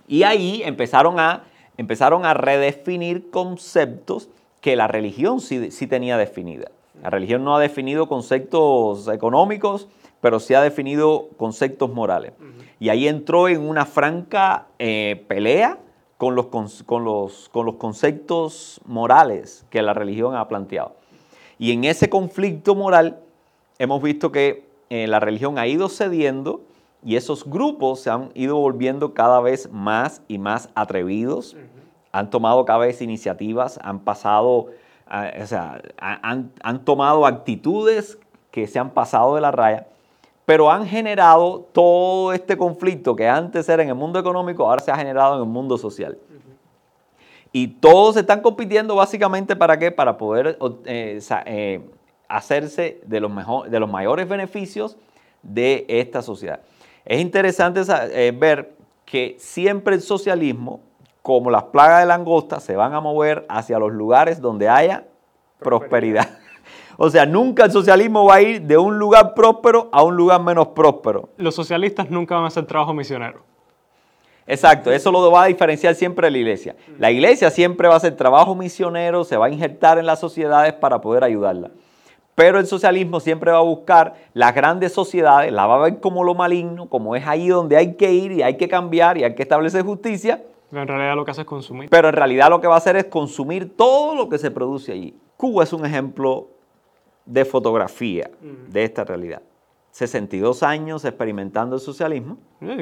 Y 0.09 0.25
ahí 0.25 0.62
empezaron 0.64 1.18
a, 1.21 1.45
empezaron 1.77 2.27
a 2.27 2.35
redefinir 2.35 3.31
conceptos 3.31 4.29
que 4.62 4.77
la 4.77 4.87
religión 4.87 5.40
sí, 5.40 5.70
sí 5.70 5.87
tenía 5.87 6.16
definida. 6.16 6.70
La 7.03 7.11
religión 7.11 7.44
no 7.44 7.55
ha 7.55 7.61
definido 7.61 8.09
conceptos 8.09 9.09
económicos, 9.09 9.88
pero 10.22 10.38
sí 10.38 10.55
ha 10.55 10.62
definido 10.62 11.29
conceptos 11.37 11.92
morales. 11.92 12.33
Y 12.79 12.88
ahí 12.88 13.09
entró 13.09 13.48
en 13.48 13.61
una 13.61 13.85
franca 13.85 14.68
eh, 14.79 15.25
pelea 15.27 15.79
con 16.16 16.37
los, 16.37 16.46
con, 16.46 17.05
los, 17.05 17.48
con 17.48 17.66
los 17.66 17.75
conceptos 17.75 18.81
morales 18.87 19.66
que 19.68 19.83
la 19.83 19.94
religión 19.94 20.37
ha 20.37 20.46
planteado. 20.46 20.94
Y 21.59 21.72
en 21.72 21.83
ese 21.83 22.09
conflicto 22.09 22.77
moral 22.77 23.20
hemos 23.81 24.01
visto 24.01 24.31
que 24.31 24.68
eh, 24.90 25.09
la 25.09 25.18
religión 25.18 25.59
ha 25.59 25.66
ido 25.66 25.88
cediendo 25.88 26.62
y 27.05 27.16
esos 27.16 27.44
grupos 27.44 28.01
se 28.01 28.11
han 28.11 28.31
ido 28.35 28.57
volviendo 28.57 29.12
cada 29.12 29.40
vez 29.40 29.68
más 29.72 30.22
y 30.29 30.38
más 30.38 30.70
atrevidos, 30.77 31.57
han 32.12 32.31
tomado 32.31 32.64
cada 32.64 32.79
vez 32.81 33.01
iniciativas, 33.03 33.79
han 33.83 34.01
pasado, 34.01 34.66
ah, 35.09 35.31
o 35.42 35.46
sea, 35.46 35.81
ha- 35.98 36.20
han, 36.31 36.53
han 36.62 36.85
tomado 36.85 37.25
actitudes 37.27 38.18
que 38.51 38.66
se 38.66 38.79
han 38.79 38.90
pasado 38.90 39.35
de 39.35 39.40
la 39.40 39.51
raya, 39.51 39.87
pero 40.44 40.70
han 40.70 40.87
generado 40.87 41.61
todo 41.72 42.33
este 42.33 42.57
conflicto 42.59 43.16
que 43.16 43.29
antes 43.29 43.68
era 43.68 43.83
en 43.83 43.88
el 43.88 43.94
mundo 43.94 44.18
económico, 44.18 44.68
ahora 44.68 44.83
se 44.83 44.90
ha 44.90 44.96
generado 44.96 45.37
en 45.37 45.40
el 45.42 45.48
mundo 45.48 45.79
social. 45.79 46.18
Y 47.53 47.68
todos 47.68 48.16
están 48.16 48.40
compitiendo 48.40 48.94
básicamente 48.96 49.57
para 49.57 49.79
qué? 49.79 49.90
Para 49.90 50.16
poder 50.16 50.59
eh, 50.87 51.20
eh, 51.46 51.81
hacerse 52.29 53.01
de 53.07 53.20
los, 53.20 53.31
mejor- 53.31 53.68
de 53.68 53.79
los 53.81 53.90
mayores 53.90 54.27
beneficios 54.29 54.96
de 55.42 55.85
esta 55.88 56.22
sociedad. 56.22 56.61
Es 57.05 57.20
interesante 57.20 57.85
sa- 57.85 58.07
eh, 58.07 58.33
ver 58.33 58.75
que 59.05 59.37
siempre 59.38 59.94
el 59.94 60.01
socialismo, 60.01 60.81
como 61.23 61.51
las 61.51 61.65
plagas 61.65 62.01
de 62.01 62.07
langosta, 62.07 62.61
se 62.61 62.77
van 62.77 62.95
a 62.95 63.01
mover 63.01 63.47
hacia 63.49 63.79
los 63.79 63.93
lugares 63.93 64.41
donde 64.41 64.69
haya 64.69 65.05
prosperidad. 65.59 66.29
O 66.99 67.09
sea, 67.09 67.25
nunca 67.25 67.65
el 67.65 67.73
socialismo 67.73 68.27
va 68.27 68.37
a 68.37 68.43
ir 68.43 68.63
de 68.63 68.77
un 68.77 68.99
lugar 68.99 69.33
próspero 69.35 69.89
a 69.93 70.05
un 70.05 70.15
lugar 70.15 70.41
menos 70.43 70.69
próspero. 70.69 71.31
Los 71.39 71.55
socialistas 71.55 72.11
nunca 72.11 72.35
van 72.35 72.45
a 72.45 72.49
hacer 72.49 72.67
trabajo 72.67 72.93
misionero. 72.93 73.41
Exacto, 74.47 74.93
eso 74.93 75.11
lo 75.11 75.31
va 75.31 75.45
a 75.45 75.47
diferenciar 75.47 75.95
siempre 75.95 76.31
la 76.31 76.39
iglesia. 76.39 76.77
La 76.99 77.11
iglesia 77.11 77.51
siempre 77.51 77.89
va 77.89 77.95
a 77.95 77.97
hacer 77.97 78.15
trabajo 78.15 78.55
misionero, 78.55 79.25
se 79.25 79.37
va 79.37 79.47
a 79.47 79.51
injertar 79.51 79.99
en 79.99 80.07
las 80.07 80.21
sociedades 80.21 80.75
para 80.75 81.01
poder 81.01 81.25
ayudarla. 81.25 81.71
Pero 82.35 82.59
el 82.59 82.67
socialismo 82.67 83.21
siempre 83.21 83.51
va 83.51 83.59
a 83.59 83.63
buscar 83.63 84.15
las 84.35 84.55
grandes 84.55 84.93
sociedades, 84.93 85.53
la 85.53 85.67
va 85.67 85.77
a 85.77 85.91
ver 85.91 86.01
como 86.01 86.25
lo 86.25 86.35
maligno, 86.35 86.89
como 86.89 87.17
es 87.17 87.27
ahí 87.27 87.49
donde 87.49 87.77
hay 87.77 87.95
que 87.95 88.13
ir 88.13 88.33
y 88.33 88.43
hay 88.43 88.57
que 88.57 88.69
cambiar 88.69 89.19
y 89.19 89.25
hay 89.25 89.35
que 89.35 89.43
establecer 89.43 89.83
justicia. 89.83 90.43
Pero 90.73 90.83
en 90.83 90.89
realidad 90.89 91.17
lo 91.17 91.25
que 91.27 91.31
hace 91.31 91.43
es 91.43 91.47
consumir. 91.47 91.91
Pero 91.91 92.09
en 92.09 92.15
realidad 92.15 92.49
lo 92.49 92.59
que 92.59 92.67
va 92.67 92.75
a 92.75 92.79
hacer 92.79 92.97
es 92.97 93.05
consumir 93.05 93.77
todo 93.77 94.15
lo 94.15 94.31
que 94.31 94.39
se 94.39 94.51
produce 94.51 94.93
allí. 94.93 95.15
Cuba 95.37 95.65
es 95.65 95.73
un 95.75 95.85
ejemplo 95.85 96.49
de 97.27 97.45
fotografía 97.45 98.31
de 98.41 98.83
esta 98.83 99.05
realidad. 99.05 99.43
62 99.91 100.63
años 100.63 101.05
experimentando 101.05 101.77
el 101.77 101.83
socialismo. 101.83 102.39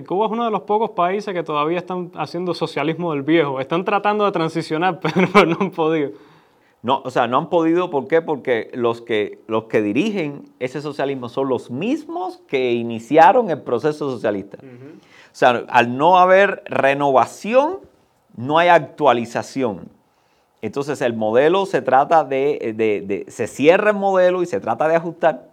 Cuba 0.07 0.27
es 0.27 0.33
uno 0.33 0.45
de 0.45 0.53
los 0.53 0.61
pocos 0.61 0.91
países 0.91 1.35
que 1.35 1.43
todavía 1.43 1.79
están 1.79 2.13
haciendo 2.15 2.55
socialismo 2.55 3.11
del 3.13 3.23
viejo. 3.23 3.59
Están 3.59 3.85
tratando 3.85 4.25
de 4.25 4.31
transicionar, 4.31 5.01
pero 5.03 5.45
no 5.45 5.57
han 5.61 5.73
podido. 5.73 6.13
No, 6.83 7.03
o 7.05 7.11
sea, 7.11 7.27
no 7.27 7.37
han 7.37 7.51
podido, 7.51 7.91
¿por 7.91 8.09
qué? 8.09 8.23
Porque 8.23 8.71
los 8.73 9.03
que, 9.03 9.41
los 9.47 9.65
que 9.65 9.83
dirigen 9.83 10.51
ese 10.61 10.81
socialismo 10.81 11.29
son 11.29 11.49
los 11.49 11.71
mismos 11.71 12.43
que 12.47 12.73
iniciaron 12.73 13.51
el 13.51 13.61
proceso 13.61 14.11
socialista. 14.11 14.57
O 14.63 15.35
sea, 15.35 15.65
al 15.69 15.97
no 15.99 16.19
haber 16.19 16.63
renovación, 16.67 17.81
no 18.35 18.59
hay 18.59 18.69
actualización. 18.69 19.91
Entonces 20.63 21.01
el 21.03 21.15
modelo 21.15 21.67
se 21.67 21.83
trata 21.83 22.25
de, 22.25 22.75
de, 22.77 23.27
se 23.29 23.47
cierra 23.47 23.91
el 23.91 23.97
modelo 23.97 24.43
y 24.43 24.47
se 24.47 24.61
trata 24.61 24.89
de 24.89 24.97
ajustar, 24.97 25.49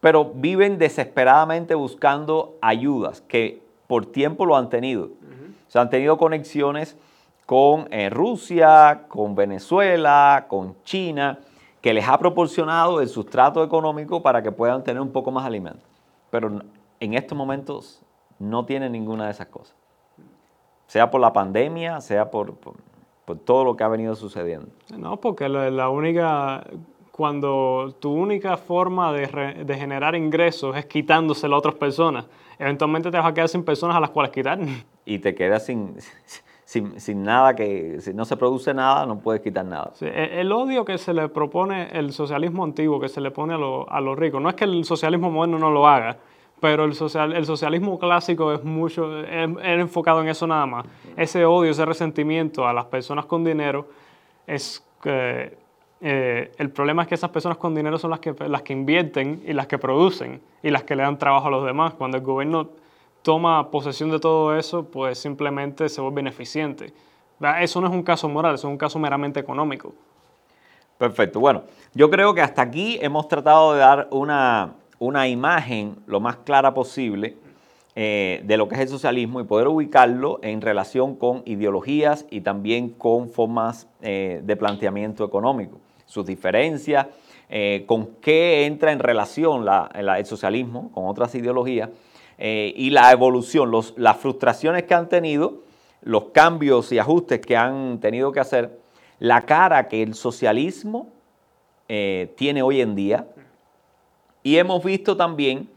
pero 0.00 0.32
viven 0.34 0.78
desesperadamente 0.78 1.74
buscando 1.74 2.56
ayudas 2.60 3.20
que 3.22 3.62
por 3.86 4.06
tiempo 4.06 4.46
lo 4.46 4.56
han 4.56 4.68
tenido. 4.68 5.04
O 5.04 5.70
sea, 5.70 5.82
han 5.82 5.90
tenido 5.90 6.18
conexiones 6.18 6.96
con 7.46 7.88
eh, 7.92 8.08
Rusia, 8.10 9.04
con 9.08 9.34
Venezuela, 9.34 10.46
con 10.48 10.76
China, 10.84 11.38
que 11.80 11.92
les 11.92 12.08
ha 12.08 12.16
proporcionado 12.18 13.00
el 13.00 13.08
sustrato 13.08 13.64
económico 13.64 14.22
para 14.22 14.42
que 14.42 14.52
puedan 14.52 14.84
tener 14.84 15.02
un 15.02 15.10
poco 15.10 15.30
más 15.32 15.44
de 15.44 15.48
alimento. 15.48 15.84
Pero 16.30 16.60
en 17.00 17.14
estos 17.14 17.36
momentos 17.36 18.00
no 18.38 18.64
tienen 18.64 18.92
ninguna 18.92 19.26
de 19.26 19.32
esas 19.32 19.48
cosas. 19.48 19.74
Sea 20.86 21.10
por 21.10 21.20
la 21.20 21.32
pandemia, 21.32 22.00
sea 22.00 22.30
por, 22.30 22.54
todo 23.44 23.64
lo 23.64 23.76
que 23.76 23.84
ha 23.84 23.88
venido 23.88 24.14
sucediendo. 24.14 24.68
No, 24.96 25.20
porque 25.20 25.48
la, 25.48 25.88
única, 25.88 26.64
cuando 27.10 27.94
tu 27.98 28.12
única 28.12 28.56
forma 28.56 29.12
de, 29.12 29.64
de, 29.64 29.74
generar 29.76 30.14
ingresos 30.14 30.76
es 30.76 30.86
quitándoselo 30.86 31.56
a 31.56 31.58
otras 31.58 31.74
personas, 31.74 32.26
eventualmente 32.58 33.10
te 33.10 33.16
vas 33.16 33.26
a 33.26 33.34
quedar 33.34 33.48
sin 33.48 33.64
personas 33.64 33.96
a 33.96 34.00
las 34.00 34.10
cuales 34.10 34.32
quitar. 34.32 34.58
Y 35.04 35.18
te 35.18 35.34
quedas 35.34 35.66
sin, 35.66 35.96
sin, 36.96 37.22
nada, 37.22 37.54
que 37.54 38.00
si 38.00 38.14
no 38.14 38.24
se 38.24 38.36
produce 38.36 38.72
nada, 38.72 39.04
no 39.04 39.18
puedes 39.18 39.42
quitar 39.42 39.64
nada. 39.64 39.92
E, 40.00 40.40
el 40.40 40.50
odio 40.52 40.84
que 40.84 40.96
se 40.96 41.12
le 41.12 41.28
propone 41.28 41.88
el 41.92 42.12
socialismo 42.12 42.64
antiguo, 42.64 42.98
que 42.98 43.08
se 43.08 43.20
le 43.20 43.30
pone 43.30 43.54
a, 43.54 43.56
a 43.96 44.00
los 44.00 44.18
ricos, 44.18 44.40
no 44.40 44.48
es 44.48 44.54
que 44.54 44.64
el 44.64 44.84
socialismo 44.84 45.30
moderno 45.30 45.58
no 45.58 45.70
lo 45.70 45.86
haga, 45.86 46.16
pero 46.60 46.84
el, 46.84 46.94
social, 46.94 47.34
el 47.34 47.44
socialismo 47.44 47.98
clásico 47.98 48.52
es 48.52 48.64
mucho, 48.64 49.20
es, 49.20 49.50
enfocado 49.62 50.22
en 50.22 50.28
eso 50.28 50.46
nada 50.46 50.64
más. 50.64 50.86
Ese 51.16 51.44
odio, 51.44 51.72
ese 51.72 51.84
resentimiento 51.84 52.66
a 52.66 52.72
las 52.72 52.86
personas 52.86 53.26
con 53.26 53.44
dinero 53.44 53.88
es 54.46 54.82
que 55.02 55.58
eh, 56.00 56.52
el 56.56 56.70
problema 56.70 57.02
es 57.02 57.08
que 57.08 57.16
esas 57.16 57.30
personas 57.30 57.58
con 57.58 57.74
dinero 57.74 57.98
son 57.98 58.10
las 58.10 58.20
que, 58.20 58.34
las 58.48 58.62
que 58.62 58.72
invierten 58.72 59.42
y 59.46 59.52
las 59.52 59.66
que 59.66 59.76
producen 59.76 60.40
y 60.62 60.70
las 60.70 60.84
que 60.84 60.96
le 60.96 61.02
dan 61.02 61.18
trabajo 61.18 61.48
a 61.48 61.50
los 61.50 61.66
demás. 61.66 61.94
Cuando 61.94 62.16
el 62.16 62.22
gobierno 62.22 62.70
toma 63.22 63.70
posesión 63.70 64.10
de 64.10 64.18
todo 64.18 64.56
eso, 64.56 64.84
pues 64.84 65.18
simplemente 65.18 65.88
se 65.88 66.00
vuelve 66.00 66.20
ineficiente. 66.20 66.92
Eso 67.60 67.80
no 67.80 67.88
es 67.88 67.92
un 67.92 68.02
caso 68.02 68.28
moral, 68.28 68.54
eso 68.54 68.68
es 68.68 68.72
un 68.72 68.78
caso 68.78 68.98
meramente 68.98 69.40
económico. 69.40 69.94
Perfecto. 70.98 71.40
Bueno, 71.40 71.64
yo 71.94 72.10
creo 72.10 72.34
que 72.34 72.40
hasta 72.40 72.62
aquí 72.62 72.98
hemos 73.02 73.26
tratado 73.26 73.72
de 73.72 73.80
dar 73.80 74.08
una, 74.12 74.74
una 74.98 75.26
imagen 75.26 75.96
lo 76.06 76.20
más 76.20 76.36
clara 76.36 76.74
posible 76.74 77.36
eh, 77.94 78.40
de 78.44 78.56
lo 78.56 78.68
que 78.68 78.76
es 78.76 78.80
el 78.80 78.88
socialismo 78.88 79.40
y 79.40 79.44
poder 79.44 79.68
ubicarlo 79.68 80.38
en 80.42 80.60
relación 80.60 81.16
con 81.16 81.42
ideologías 81.44 82.24
y 82.30 82.40
también 82.40 82.88
con 82.88 83.28
formas 83.28 83.88
eh, 84.00 84.40
de 84.44 84.56
planteamiento 84.56 85.24
económico, 85.24 85.78
sus 86.06 86.24
diferencias, 86.24 87.08
eh, 87.50 87.84
con 87.86 88.14
qué 88.22 88.64
entra 88.64 88.92
en 88.92 88.98
relación 88.98 89.66
el 89.94 90.24
socialismo 90.24 90.90
con 90.92 91.06
otras 91.06 91.34
ideologías 91.34 91.90
eh, 92.38 92.72
y 92.76 92.90
la 92.90 93.12
evolución, 93.12 93.70
las 93.96 94.16
frustraciones 94.16 94.84
que 94.84 94.94
han 94.94 95.08
tenido, 95.08 95.62
los 96.02 96.26
cambios 96.26 96.90
y 96.92 96.98
ajustes 96.98 97.40
que 97.40 97.56
han 97.56 98.00
tenido 98.00 98.32
que 98.32 98.40
hacer, 98.40 98.80
la 99.18 99.42
cara 99.42 99.88
que 99.88 100.02
el 100.02 100.14
socialismo 100.14 101.08
eh, 101.88 102.32
tiene 102.36 102.62
hoy 102.62 102.80
en 102.80 102.94
día. 102.94 103.26
Y 104.42 104.56
hemos 104.56 104.82
visto 104.82 105.16
también 105.16 105.68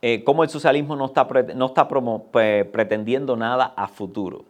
eh, 0.00 0.24
cómo 0.24 0.42
el 0.42 0.48
socialismo 0.48 0.96
no 0.96 1.06
está, 1.06 1.28
no 1.54 1.66
está 1.66 1.88
pretendiendo 1.88 3.36
nada 3.36 3.74
a 3.76 3.88
futuro. 3.88 4.44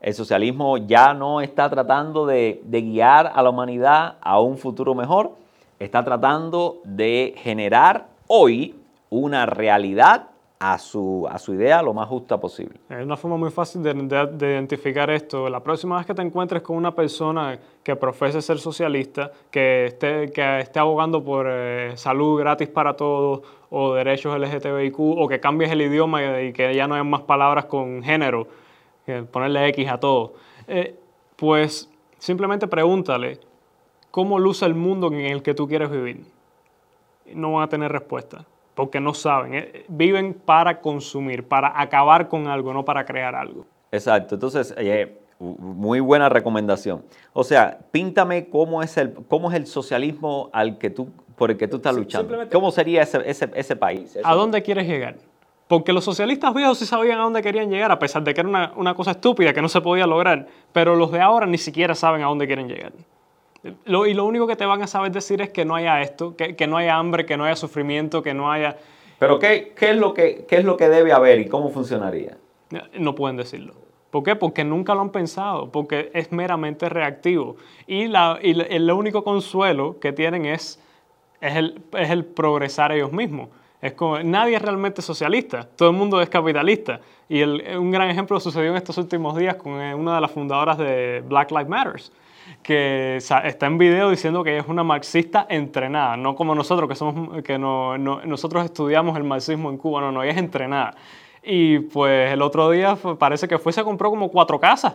El 0.00 0.14
socialismo 0.14 0.76
ya 0.76 1.14
no 1.14 1.40
está 1.40 1.70
tratando 1.70 2.26
de, 2.26 2.60
de 2.64 2.82
guiar 2.82 3.30
a 3.34 3.42
la 3.42 3.50
humanidad 3.50 4.16
a 4.20 4.40
un 4.40 4.58
futuro 4.58 4.94
mejor, 4.94 5.32
está 5.78 6.04
tratando 6.04 6.80
de 6.84 7.34
generar 7.38 8.08
hoy 8.26 8.74
una 9.10 9.46
realidad 9.46 10.30
a 10.58 10.78
su, 10.78 11.26
a 11.30 11.38
su 11.38 11.54
idea 11.54 11.82
lo 11.82 11.92
más 11.92 12.08
justa 12.08 12.38
posible. 12.38 12.78
Es 12.88 13.04
una 13.04 13.16
forma 13.16 13.36
muy 13.36 13.50
fácil 13.50 13.82
de, 13.82 13.90
identificar 13.90 15.10
esto. 15.10 15.50
La 15.50 15.60
próxima 15.60 15.98
vez 15.98 16.06
que 16.06 16.14
te 16.14 16.22
encuentres 16.22 16.62
con 16.62 16.76
una 16.76 16.94
persona 16.94 17.58
que 17.82 17.94
profese 17.94 18.40
ser 18.40 18.58
socialista, 18.58 19.30
que 19.50 19.86
esté, 19.86 20.30
que 20.32 20.60
esté 20.60 20.78
abogando 20.78 21.22
por 21.22 21.46
eh, 21.48 21.92
salud 21.96 22.38
gratis 22.40 22.68
para 22.68 22.94
todos 22.94 23.42
o 23.68 23.94
derechos 23.94 24.38
LGTBIQ, 24.38 24.98
o 24.98 25.28
que 25.28 25.40
cambies 25.40 25.70
el 25.72 25.82
idioma 25.82 26.40
y, 26.40 26.52
que 26.52 26.74
ya 26.74 26.86
no 26.86 26.94
hay 26.94 27.04
más 27.04 27.22
palabras 27.22 27.66
con 27.66 28.02
género, 28.02 28.46
ponerle 29.30 29.68
X 29.68 29.88
a 29.88 30.00
todo, 30.00 30.34
eh, 30.66 30.96
pues 31.36 31.90
simplemente 32.18 32.66
pregúntale 32.66 33.38
cómo 34.10 34.38
luce 34.38 34.64
el 34.64 34.74
mundo 34.74 35.08
en 35.08 35.20
el 35.20 35.42
que 35.42 35.52
tú 35.52 35.68
quieres 35.68 35.90
vivir. 35.90 36.24
No 37.34 37.52
van 37.52 37.64
a 37.64 37.68
tener 37.68 37.92
respuesta 37.92 38.46
porque 38.76 39.00
no 39.00 39.14
saben. 39.14 39.54
Eh, 39.54 39.84
viven 39.88 40.34
para 40.34 40.80
consumir, 40.80 41.48
para 41.48 41.80
acabar 41.80 42.28
con 42.28 42.46
algo, 42.46 42.72
no 42.72 42.84
para 42.84 43.04
crear 43.04 43.34
algo. 43.34 43.66
Exacto. 43.90 44.36
Entonces, 44.36 44.72
eh, 44.76 45.18
muy 45.40 45.98
buena 45.98 46.28
recomendación. 46.28 47.02
O 47.32 47.42
sea, 47.42 47.78
píntame 47.90 48.48
cómo 48.48 48.82
es 48.82 48.96
el, 48.98 49.14
cómo 49.28 49.50
es 49.50 49.56
el 49.56 49.66
socialismo 49.66 50.50
al 50.52 50.78
que 50.78 50.90
tú, 50.90 51.08
por 51.36 51.50
el 51.50 51.56
que 51.56 51.66
tú 51.66 51.76
estás 51.76 51.96
luchando. 51.96 52.48
¿Cómo 52.52 52.70
sería 52.70 53.02
ese, 53.02 53.22
ese, 53.24 53.76
país? 53.76 54.18
¿A 54.22 54.34
dónde 54.34 54.62
quieres 54.62 54.86
llegar? 54.86 55.16
Porque 55.68 55.92
los 55.92 56.04
socialistas 56.04 56.54
viejos 56.54 56.78
sí 56.78 56.86
sabían 56.86 57.18
a 57.18 57.22
dónde 57.22 57.42
querían 57.42 57.70
llegar, 57.70 57.90
a 57.90 57.98
pesar 57.98 58.22
de 58.24 58.34
que 58.34 58.40
era 58.40 58.48
una, 58.48 58.72
una 58.76 58.94
cosa 58.94 59.12
estúpida 59.12 59.54
que 59.54 59.62
no 59.62 59.68
se 59.68 59.80
podía 59.80 60.06
lograr. 60.06 60.46
Pero 60.72 60.96
los 60.96 61.10
de 61.10 61.20
ahora 61.22 61.46
ni 61.46 61.58
siquiera 61.58 61.94
saben 61.94 62.22
a 62.22 62.26
dónde 62.26 62.46
quieren 62.46 62.68
llegar 62.68 62.92
y 63.86 64.14
lo 64.14 64.24
único 64.24 64.46
que 64.46 64.56
te 64.56 64.66
van 64.66 64.82
a 64.82 64.86
saber 64.86 65.12
decir 65.12 65.40
es 65.40 65.50
que 65.50 65.64
no 65.64 65.74
haya 65.74 66.02
esto, 66.02 66.36
que, 66.36 66.66
no 66.66 66.76
haya 66.76 66.96
hambre, 66.96 67.26
que 67.26 67.36
no 67.36 67.44
haya 67.44 67.56
sufrimiento, 67.56 68.22
que 68.22 68.34
no 68.34 68.50
haya... 68.50 68.76
Pero 69.18 69.38
¿qué, 69.38 69.72
es 69.78 69.96
lo 69.96 70.12
que, 70.14 70.44
qué 70.48 70.56
es 70.56 70.64
lo 70.64 70.76
que 70.76 70.88
debe 70.88 71.12
haber 71.12 71.40
y 71.40 71.48
cómo 71.48 71.70
funcionaría? 71.70 72.36
No 72.98 73.14
pueden 73.14 73.36
decirlo. 73.36 73.74
¿Por 74.10 74.22
qué? 74.22 74.36
Porque 74.36 74.64
nunca 74.64 74.94
lo 74.94 75.00
han 75.00 75.10
pensado, 75.10 75.70
porque 75.70 76.10
es 76.14 76.32
meramente 76.32 76.88
reactivo. 76.88 77.56
Y, 77.86 78.08
la, 78.08 78.38
y 78.42 78.60
el 78.60 78.90
único 78.90 79.24
consuelo 79.24 79.98
que 80.00 80.12
tienen 80.12 80.46
es, 80.46 80.80
es, 81.40 81.56
el, 81.56 81.80
es 81.92 82.10
el 82.10 82.24
progresar 82.24 82.92
ellos 82.92 83.12
mismos. 83.12 83.48
Es 83.80 83.92
como, 83.92 84.18
nadie 84.20 84.56
es 84.56 84.62
realmente 84.62 85.02
socialista, 85.02 85.68
todo 85.76 85.90
el 85.90 85.96
mundo 85.96 86.20
es 86.20 86.28
capitalista. 86.28 87.00
Y 87.28 87.42
un 87.42 87.90
gran 87.90 88.08
ejemplo 88.08 88.38
sucedió 88.40 88.70
en 88.70 88.76
estos 88.76 88.96
últimos 88.98 89.36
días 89.36 89.56
con 89.56 89.80
eh, 89.80 89.94
una 89.94 90.14
de 90.14 90.20
las 90.20 90.30
fundadoras 90.30 90.78
de 90.78 91.22
Black 91.26 91.50
Lives 91.50 91.68
Matter 91.68 92.02
que 92.62 93.16
está 93.16 93.66
en 93.66 93.78
video 93.78 94.10
diciendo 94.10 94.42
que 94.42 94.58
es 94.58 94.66
una 94.66 94.82
marxista 94.82 95.46
entrenada, 95.48 96.16
no 96.16 96.34
como 96.34 96.54
nosotros, 96.54 96.88
que, 96.88 96.94
somos, 96.94 97.42
que 97.42 97.58
no, 97.58 97.96
nosotros 97.98 98.64
estudiamos 98.64 99.16
el 99.16 99.24
marxismo 99.24 99.70
en 99.70 99.78
Cuba, 99.78 100.00
no, 100.00 100.12
no, 100.12 100.22
ella 100.22 100.32
es 100.32 100.38
entrenada. 100.38 100.94
Y 101.42 101.78
pues 101.78 102.32
el 102.32 102.42
otro 102.42 102.70
día 102.70 102.96
parece 103.18 103.46
que 103.46 103.58
fue, 103.58 103.72
se 103.72 103.84
compró 103.84 104.10
como 104.10 104.30
cuatro 104.30 104.58
casas 104.58 104.94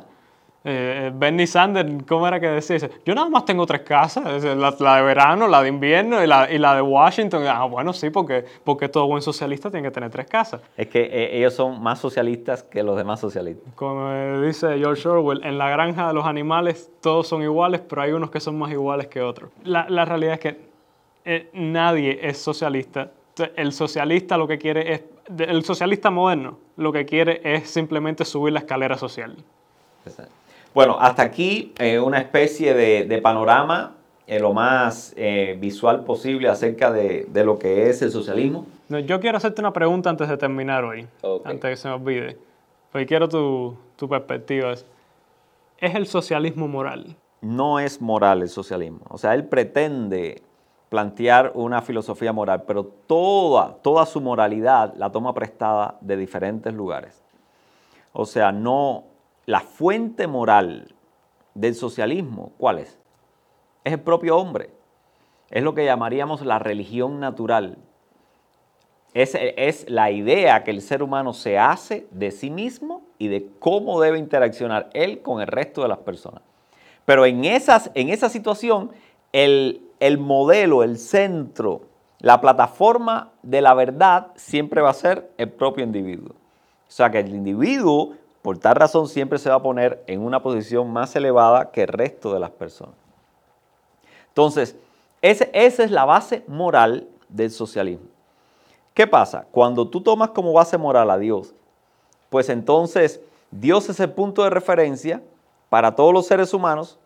eh, 0.63 1.12
Bernie 1.13 1.47
Sanders, 1.47 2.04
¿cómo 2.08 2.28
era 2.28 2.39
que 2.39 2.47
decía? 2.47 2.78
Yo 3.04 3.15
nada 3.15 3.30
más 3.30 3.45
tengo 3.45 3.65
tres 3.65 3.82
casas, 3.82 4.43
la, 4.43 4.95
de 4.95 5.02
verano, 5.02 5.47
la 5.47 5.63
de 5.63 5.69
invierno 5.69 6.24
y 6.24 6.28
la, 6.28 6.52
y 6.52 6.60
la, 6.60 6.76
de 6.76 6.82
Washington. 6.82 7.43
Ah, 7.47 7.65
bueno, 7.65 7.93
sí, 7.93 8.12
porque, 8.12 8.45
porque 8.63 8.88
todo 8.88 9.08
buen 9.08 9.24
socialista 9.24 9.71
tiene 9.71 9.88
que 9.88 9.91
tener 9.91 10.12
tres 10.12 10.28
casas. 10.28 10.62
Es 10.78 10.88
que 10.88 11.02
eh, 11.02 11.38
ellos 11.38 11.56
son 11.56 11.82
más 11.82 12.00
socialistas 12.00 12.62
que 12.62 12.84
los 12.84 12.95
demás 12.95 13.19
socialistas. 13.19 13.74
Como 13.74 14.41
dice 14.41 14.78
George 14.78 15.08
Orwell, 15.08 15.43
en 15.43 15.58
la 15.58 15.69
granja 15.69 16.08
de 16.08 16.13
los 16.13 16.26
animales 16.26 16.91
todos 17.02 17.28
son 17.28 17.41
iguales, 17.41 17.82
pero 17.82 18.04
hay 18.04 18.12
unos 18.12 18.30
que 18.30 18.39
son 18.39 18.60
más 18.60 18.71
iguales 18.71 19.08
que 19.08 19.21
otros. 19.21 19.50
La, 19.63 19.88
la 19.89 20.06
realidad 20.06 20.34
es 20.36 20.39
que 20.39 20.71
eh, 21.26 21.50
nadie 21.54 22.19
es 22.21 22.38
socialista. 22.38 23.12
El 23.56 23.74
socialista 23.74 24.38
lo 24.38 24.47
que 24.47 24.58
quiere 24.58 24.93
es, 24.93 25.04
el 25.39 25.63
socialista 25.63 26.12
moderno, 26.12 26.60
lo 26.78 26.91
que 26.91 27.06
quiere 27.06 27.41
es 27.43 27.69
simplemente 27.69 28.26
subir 28.26 28.54
la 28.54 28.60
escalera 28.60 28.97
social. 28.97 29.36
Bueno, 30.74 30.98
hasta 31.00 31.24
aquí 31.24 31.74
eh, 31.80 32.00
una 32.00 32.20
especie 32.20 32.74
de, 32.74 33.22
panorama 33.22 33.96
eh, 34.26 34.40
lo 34.40 34.54
más 34.54 35.14
eh, 35.18 35.58
visual 35.60 36.06
posible 36.06 36.48
acerca 36.48 36.92
de, 36.92 37.28
lo 37.44 37.60
que 37.60 37.90
es 37.90 38.02
el 38.02 38.12
socialismo. 38.12 38.66
yo 39.06 39.20
quiero 39.20 39.38
hacerte 39.38 39.60
una 39.60 39.74
pregunta 39.74 40.10
antes 40.10 40.30
de 40.30 40.38
terminar 40.38 40.86
hoy, 40.86 41.08
antes 41.44 41.62
de 41.62 41.70
que 41.70 41.76
se 41.78 41.88
me 41.90 41.96
olvide. 41.96 42.38
Porque 42.92 43.06
quiero 43.06 43.28
tu, 43.28 43.76
tu 43.98 44.08
perspectiva. 44.08 44.74
¿Es 45.78 45.96
el 45.96 46.08
socialismo 46.08 46.68
moral? 46.68 47.16
No 47.42 47.80
es 47.80 48.00
moral 48.00 48.42
el 48.42 48.50
socialismo. 48.50 49.02
O 49.10 49.18
sea, 49.18 49.34
él 49.34 49.46
pretende 49.46 50.42
plantear 50.90 51.52
una 51.56 51.82
filosofía 51.82 52.34
moral, 52.34 52.64
pero 52.68 52.84
toda, 52.84 53.76
toda 53.82 54.06
su 54.06 54.22
moralidad 54.22 54.94
la 54.96 55.12
toma 55.12 55.34
prestada 55.34 55.98
de 56.02 56.18
diferentes 56.18 56.74
lugares. 56.74 57.24
O 58.14 58.26
sea, 58.26 58.52
no, 58.52 59.06
la 59.52 59.60
fuente 59.60 60.28
moral 60.28 60.96
del 61.56 61.76
socialismo, 61.76 62.54
¿cuál 62.58 62.80
es? 62.80 62.98
Es 63.84 63.92
el 63.92 64.00
propio 64.00 64.38
hombre. 64.38 64.70
Es 65.50 65.62
lo 65.62 65.76
que 65.76 65.84
llamaríamos 65.84 66.46
la 66.46 66.58
religión 66.58 67.20
natural. 67.20 67.78
Es, 69.14 69.36
es, 69.36 69.90
la 69.90 70.10
idea 70.10 70.64
que 70.64 70.72
el 70.72 70.82
ser 70.82 71.04
humano 71.04 71.34
se 71.34 71.60
hace 71.60 72.08
de 72.12 72.32
sí 72.32 72.50
mismo 72.50 73.02
y 73.18 73.28
de 73.28 73.50
cómo 73.60 74.00
debe 74.00 74.20
interaccionar 74.20 74.90
él 74.94 75.22
con 75.22 75.42
el 75.42 75.48
resto 75.48 75.82
de 75.82 75.90
las 75.90 75.98
personas. 75.98 76.44
Pero 77.04 77.26
en, 77.26 77.44
esas, 77.44 77.92
en 77.94 78.08
esa 78.08 78.30
situación, 78.30 78.92
el, 79.34 79.82
el 80.00 80.18
modelo, 80.18 80.82
el 80.82 80.98
centro, 80.98 81.82
la 82.20 82.40
plataforma 82.40 83.34
de 83.44 83.60
la 83.60 83.74
verdad 83.74 84.28
siempre 84.36 84.82
va 84.82 84.92
a 84.92 84.94
ser 84.94 85.30
el 85.38 85.50
propio 85.50 85.84
individuo. 85.84 86.36
O 86.88 86.94
sea 86.94 87.12
que 87.12 87.20
el 87.20 87.36
individuo, 87.36 88.14
por 88.42 88.58
tal 88.58 88.76
razón, 88.76 89.08
siempre 89.08 89.40
se 89.40 89.50
va 89.50 89.56
a 89.56 89.64
poner 89.64 90.04
en 90.08 90.22
una 90.22 90.42
posición 90.42 90.92
más 90.92 91.16
elevada 91.16 91.72
que 91.72 91.84
el 91.84 91.88
resto 91.88 92.34
de 92.34 92.40
las 92.40 92.52
personas. 92.52 92.96
Entonces, 94.30 94.76
esa 95.22 95.46
es 95.54 95.92
la 95.92 96.06
base 96.06 96.44
moral 96.48 97.08
del 97.30 97.52
socialismo. 97.52 98.08
¿Qué 98.94 99.08
pasa? 99.08 99.46
Cuando 99.52 99.88
tú 99.88 100.02
tomas 100.02 100.32
como 100.32 100.54
base 100.54 100.78
moral 100.78 101.12
a 101.12 101.18
Dios, 101.18 101.54
pues 102.30 102.50
entonces 102.50 103.22
Dios 103.52 103.90
es 103.90 104.00
el 104.00 104.12
punto 104.12 104.44
de 104.44 104.50
referencia 104.50 105.22
para 105.70 105.96
todos 105.96 106.14
los 106.14 106.26
seres 106.26 106.54
humanos 106.54 106.98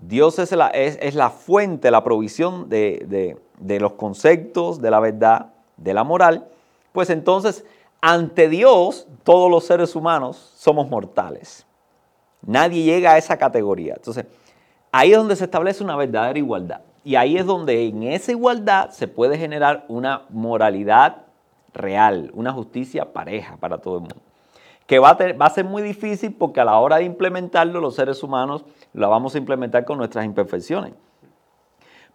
Dios 0.00 0.38
es 0.38 0.52
la, 0.52 0.68
es, 0.68 1.14
la 1.14 1.30
fuente, 1.30 1.90
la 1.90 2.04
provisión 2.04 2.68
de, 2.68 3.36
los 3.80 3.92
conceptos, 3.94 4.80
de 4.80 4.90
la 4.90 5.00
verdad, 5.00 5.46
de 5.76 5.94
la 5.94 6.04
moral, 6.04 6.46
pues 6.92 7.10
entonces 7.10 7.64
ante 8.00 8.48
Dios 8.48 9.06
todos 9.24 9.50
los 9.50 9.64
seres 9.64 9.94
humanos 9.96 10.52
somos 10.56 10.88
mortales. 10.88 11.66
Nadie 12.42 12.84
llega 12.84 13.12
a 13.12 13.18
esa 13.18 13.36
categoría. 13.36 13.94
Entonces, 13.96 14.26
ahí 14.92 15.12
es 15.12 15.18
donde 15.18 15.36
se 15.36 15.44
establece 15.44 15.82
una 15.82 15.96
verdadera 15.96 16.38
igualdad. 16.38 16.80
Y 17.04 17.16
ahí 17.16 17.36
es 17.36 17.46
donde 17.46 17.86
en 17.86 18.02
esa 18.04 18.32
igualdad 18.32 18.90
se 18.90 19.08
puede 19.08 19.38
generar 19.38 19.84
una 19.88 20.22
moralidad 20.30 21.24
real, 21.72 22.30
una 22.34 22.52
justicia 22.52 23.12
pareja 23.12 23.56
para 23.56 23.78
todo 23.78 23.96
el 23.96 24.00
mundo 24.02 24.28
que 24.88 24.98
va 24.98 25.10
a, 25.10 25.50
ser 25.50 25.66
muy 25.66 25.82
difícil 25.82 26.32
porque 26.32 26.62
a 26.62 26.64
la 26.64 26.78
hora 26.78 26.96
de 26.96 27.04
implementarlo 27.04 27.78
los 27.78 27.94
seres 27.94 28.22
humanos 28.22 28.64
lo 28.94 29.10
vamos 29.10 29.34
a 29.34 29.38
implementar 29.38 29.84
con 29.84 29.98
nuestras 29.98 30.24
imperfecciones. 30.24 30.94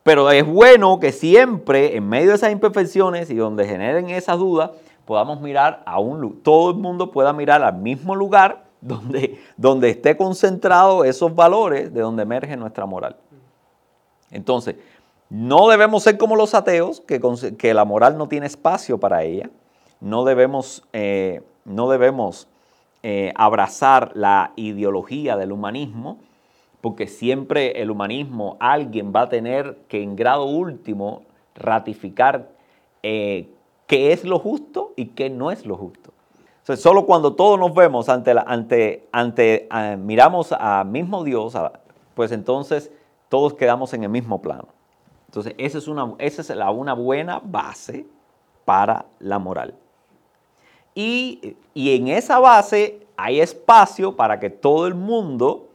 Pero 0.01 0.31
es 0.31 0.43
bueno 0.43 0.99
que 0.99 1.11
siempre 1.11 1.95
en 1.95 2.09
medio 2.09 2.29
de 2.29 2.35
esas 2.35 2.51
imperfecciones 2.51 3.29
y 3.29 3.35
donde 3.35 3.67
generen 3.67 4.09
esas 4.09 4.39
dudas, 4.39 4.71
podamos 5.05 5.41
mirar 5.41 5.83
a 5.85 5.99
un 5.99 6.41
todo 6.41 6.71
el 6.71 6.77
mundo 6.77 7.11
pueda 7.11 7.33
mirar 7.33 7.63
al 7.63 7.75
mismo 7.75 8.15
lugar 8.15 8.65
donde, 8.81 9.39
donde 9.57 9.89
esté 9.89 10.17
concentrado 10.17 11.05
esos 11.05 11.33
valores 11.33 11.93
de 11.93 12.01
donde 12.01 12.23
emerge 12.23 12.57
nuestra 12.57 12.85
moral. 12.85 13.15
Entonces, 14.29 14.75
no 15.29 15.67
debemos 15.69 16.03
ser 16.03 16.17
como 16.17 16.35
los 16.35 16.53
ateos, 16.53 17.01
que, 17.01 17.21
que 17.57 17.73
la 17.73 17.85
moral 17.85 18.17
no 18.17 18.27
tiene 18.27 18.45
espacio 18.45 18.99
para 18.99 19.23
ella. 19.23 19.49
No 19.99 20.25
debemos, 20.25 20.83
eh, 20.91 21.41
no 21.65 21.89
debemos 21.89 22.47
eh, 23.03 23.31
abrazar 23.35 24.11
la 24.15 24.51
ideología 24.55 25.37
del 25.37 25.51
humanismo, 25.51 26.19
porque 26.81 27.07
siempre 27.07 27.81
el 27.81 27.89
humanismo 27.89 28.57
alguien 28.59 29.13
va 29.15 29.21
a 29.21 29.29
tener 29.29 29.77
que 29.87 30.03
en 30.03 30.15
grado 30.15 30.45
último 30.45 31.23
ratificar 31.55 32.49
eh, 33.01 33.49
qué 33.87 34.13
es 34.13 34.23
lo 34.23 34.39
justo 34.39 34.93
y 34.95 35.07
qué 35.07 35.29
no 35.29 35.51
es 35.51 35.65
lo 35.65 35.77
justo. 35.77 36.11
solo 36.75 37.05
cuando 37.05 37.33
todos 37.33 37.59
nos 37.59 37.73
vemos 37.73 38.09
ante, 38.09 38.33
la, 38.33 38.41
ante, 38.41 39.07
ante 39.11 39.67
miramos 39.97 40.51
al 40.51 40.87
mismo 40.87 41.23
Dios, 41.23 41.55
pues 42.15 42.31
entonces 42.31 42.91
todos 43.29 43.53
quedamos 43.53 43.93
en 43.93 44.03
el 44.03 44.09
mismo 44.09 44.41
plano. 44.41 44.67
Entonces, 45.25 45.55
esa 45.57 45.79
es 45.79 45.87
una, 45.87 46.13
esa 46.19 46.43
es 46.43 46.49
la, 46.51 46.69
una 46.69 46.93
buena 46.93 47.41
base 47.43 48.05
para 48.65 49.07
la 49.19 49.39
moral. 49.39 49.73
Y, 50.95 51.55
en 51.73 52.07
esa 52.07 52.39
base 52.39 53.07
hay 53.17 53.39
espacio 53.39 54.15
para 54.15 54.39
que 54.39 54.49
todo 54.49 54.85
el 54.85 54.93
mundo 54.93 55.69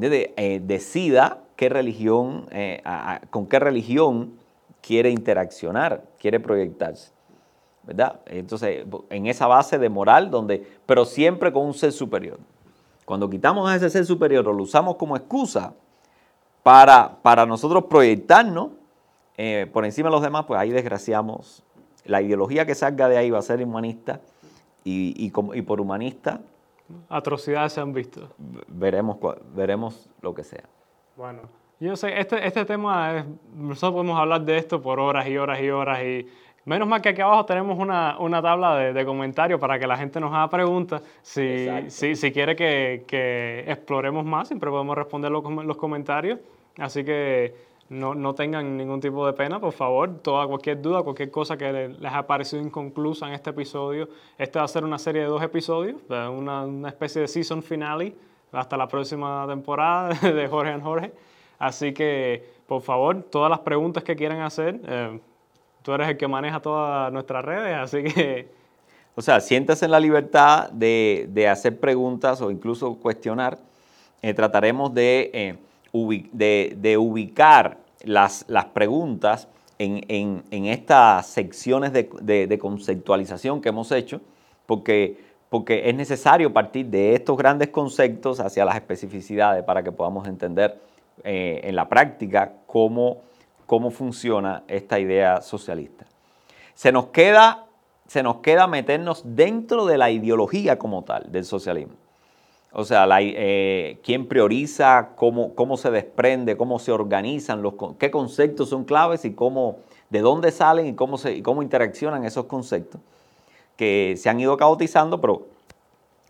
eh, 0.00 0.60
decida 0.64 1.40
qué 1.56 1.68
religión, 1.68 2.46
eh, 2.50 2.82
con 3.30 3.46
qué 3.46 3.58
religión 3.58 4.38
quiere 4.80 5.10
interaccionar, 5.10 6.04
quiere 6.18 6.40
proyectarse. 6.40 7.13
¿Verdad? 7.86 8.20
Entonces, 8.26 8.84
en 9.10 9.26
esa 9.26 9.46
base 9.46 9.78
de 9.78 9.88
moral, 9.88 10.30
donde, 10.30 10.66
pero 10.86 11.04
siempre 11.04 11.52
con 11.52 11.66
un 11.66 11.74
ser 11.74 11.92
superior. 11.92 12.38
Cuando 13.04 13.28
quitamos 13.28 13.68
a 13.68 13.76
ese 13.76 13.90
ser 13.90 14.06
superior 14.06 14.48
o 14.48 14.52
lo 14.52 14.62
usamos 14.62 14.96
como 14.96 15.16
excusa 15.16 15.74
para, 16.62 17.16
para 17.22 17.44
nosotros 17.44 17.84
proyectarnos 17.84 18.70
eh, 19.36 19.68
por 19.72 19.84
encima 19.84 20.08
de 20.08 20.12
los 20.12 20.22
demás, 20.22 20.44
pues 20.46 20.58
ahí 20.58 20.70
desgraciamos. 20.70 21.62
La 22.04 22.22
ideología 22.22 22.66
que 22.66 22.74
salga 22.74 23.08
de 23.08 23.16
ahí 23.16 23.30
va 23.30 23.38
a 23.38 23.42
ser 23.42 23.62
humanista 23.62 24.20
y, 24.84 25.14
y, 25.26 25.62
por 25.62 25.80
humanista. 25.80 26.40
Atrocidades 27.08 27.72
se 27.72 27.80
han 27.80 27.92
visto. 27.92 28.28
Veremos, 28.68 29.16
veremos 29.54 30.08
lo 30.20 30.34
que 30.34 30.44
sea. 30.44 30.64
Bueno, 31.16 31.40
yo 31.80 31.96
sé, 31.96 32.20
este, 32.20 32.46
este 32.46 32.64
tema, 32.64 33.18
es, 33.18 33.24
nosotros 33.54 33.92
podemos 33.92 34.18
hablar 34.18 34.42
de 34.42 34.58
esto 34.58 34.82
por 34.82 35.00
horas 35.00 35.26
y 35.28 35.38
horas 35.38 35.60
y 35.60 35.70
horas 35.70 36.02
y 36.02 36.26
menos 36.64 36.88
mal 36.88 37.02
que 37.02 37.10
aquí 37.10 37.20
abajo 37.20 37.44
tenemos 37.44 37.78
una, 37.78 38.16
una 38.18 38.40
tabla 38.40 38.76
de, 38.76 38.92
de, 38.92 39.04
comentarios 39.04 39.60
para 39.60 39.78
que 39.78 39.86
la 39.86 39.96
gente 39.96 40.20
nos 40.20 40.32
haga 40.32 40.48
preguntas. 40.48 41.02
Si, 41.22 41.66
si, 41.88 42.14
si, 42.16 42.32
quiere 42.32 42.56
que, 42.56 43.04
que, 43.06 43.64
exploremos 43.66 44.24
más, 44.24 44.48
siempre 44.48 44.70
podemos 44.70 44.96
responder 44.96 45.30
los, 45.30 45.44
los 45.64 45.76
comentarios. 45.76 46.38
Así 46.78 47.04
que 47.04 47.54
no, 47.88 48.14
no, 48.14 48.34
tengan 48.34 48.76
ningún 48.76 49.00
tipo 49.00 49.26
de 49.26 49.32
pena, 49.32 49.60
por 49.60 49.72
favor. 49.72 50.18
Toda 50.22 50.46
cualquier 50.46 50.80
duda, 50.80 51.02
cualquier 51.02 51.30
cosa 51.30 51.56
que 51.56 51.72
les 51.72 52.04
haya 52.04 52.26
parecido 52.26 52.62
inconclusa 52.62 53.28
en 53.28 53.34
este 53.34 53.50
episodio. 53.50 54.08
Este 54.38 54.58
va 54.58 54.64
a 54.64 54.68
ser 54.68 54.84
una 54.84 54.98
serie 54.98 55.22
de 55.22 55.28
dos 55.28 55.42
episodios, 55.42 55.96
una, 56.08 56.64
una 56.64 56.88
especie 56.88 57.20
de 57.20 57.28
season 57.28 57.62
finale 57.62 58.14
hasta 58.52 58.76
la 58.76 58.88
próxima 58.88 59.46
temporada 59.48 60.14
de 60.32 60.48
Jorge 60.48 60.72
en 60.72 60.80
Jorge. 60.80 61.12
Así 61.58 61.92
que, 61.92 62.44
por 62.66 62.82
favor, 62.82 63.22
todas 63.24 63.50
las 63.50 63.60
preguntas 63.60 64.02
que 64.02 64.16
quieran 64.16 64.40
hacer, 64.40 64.80
eh, 64.86 65.20
tú 65.84 65.92
eres 65.92 66.08
el 66.08 66.16
que 66.16 66.26
maneja 66.26 66.58
todas 66.60 67.12
nuestras 67.12 67.44
redes, 67.44 67.76
así 67.76 68.02
que... 68.02 68.48
O 69.14 69.22
sea, 69.22 69.38
siéntase 69.40 69.84
en 69.84 69.92
la 69.92 70.00
libertad 70.00 70.70
de, 70.70 71.28
de 71.30 71.48
hacer 71.48 71.78
preguntas 71.78 72.40
o 72.40 72.50
incluso 72.50 72.96
cuestionar. 72.96 73.58
Eh, 74.22 74.34
trataremos 74.34 74.92
de... 74.92 75.30
Eh, 75.32 75.58
de, 76.32 76.96
ubicar 76.98 77.78
las, 78.02 78.44
las 78.48 78.64
preguntas 78.66 79.48
en, 79.78 80.42
estas 80.50 81.26
secciones 81.28 81.92
de, 81.92 82.58
conceptualización 82.60 83.60
que 83.60 83.68
hemos 83.68 83.92
hecho, 83.92 84.20
porque, 84.66 85.18
porque 85.48 85.88
es 85.88 85.94
necesario 85.94 86.52
partir 86.52 86.86
de 86.86 87.14
estos 87.14 87.36
grandes 87.36 87.68
conceptos 87.68 88.40
hacia 88.40 88.64
las 88.64 88.74
especificidades 88.74 89.62
para 89.64 89.82
que 89.82 89.92
podamos 89.92 90.26
entender 90.26 90.80
eh, 91.22 91.60
en 91.62 91.76
la 91.76 91.88
práctica 91.88 92.52
cómo, 92.66 93.22
cómo 93.66 93.90
funciona 93.90 94.62
esta 94.68 94.98
idea 94.98 95.40
socialista. 95.40 96.06
Se 96.74 96.92
nos, 96.92 97.06
queda, 97.06 97.66
se 98.06 98.22
nos 98.22 98.38
queda 98.38 98.66
meternos 98.66 99.22
dentro 99.24 99.86
de 99.86 99.98
la 99.98 100.10
ideología 100.10 100.78
como 100.78 101.02
tal 101.02 101.30
del 101.30 101.44
socialismo. 101.44 101.94
O 102.72 102.84
sea, 102.84 103.06
eh, 103.20 104.00
quién 104.02 104.26
prioriza, 104.26 105.10
cómo, 105.14 105.54
cómo 105.54 105.76
se 105.76 105.92
desprende, 105.92 106.56
cómo 106.56 106.80
se 106.80 106.90
organizan, 106.90 107.62
los, 107.62 107.74
qué 107.98 108.10
conceptos 108.10 108.68
son 108.68 108.84
claves 108.84 109.24
y 109.24 109.32
cómo, 109.32 109.78
de 110.10 110.20
dónde 110.20 110.50
salen 110.50 110.88
y 110.88 110.94
cómo, 110.94 111.16
se, 111.16 111.40
cómo 111.42 111.62
interaccionan 111.62 112.24
esos 112.24 112.46
conceptos 112.46 113.00
que 113.76 114.14
se 114.16 114.28
han 114.28 114.40
ido 114.40 114.56
caotizando, 114.56 115.20
pero, 115.20 115.46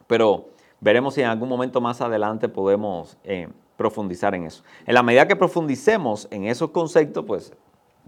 pero 0.07 0.47
veremos 0.81 1.15
si 1.15 1.23
en 1.23 1.29
algún 1.29 1.49
momento 1.49 1.81
más 1.81 2.01
adelante 2.01 2.49
podemos 2.49 3.17
eh, 3.25 3.49
profundizar 3.77 4.35
en 4.35 4.45
eso. 4.45 4.63
En 4.87 4.95
la 4.95 5.03
medida 5.03 5.27
que 5.27 5.37
profundicemos 5.37 6.29
en 6.31 6.45
esos 6.45 6.71
conceptos, 6.71 7.25
pues 7.27 7.53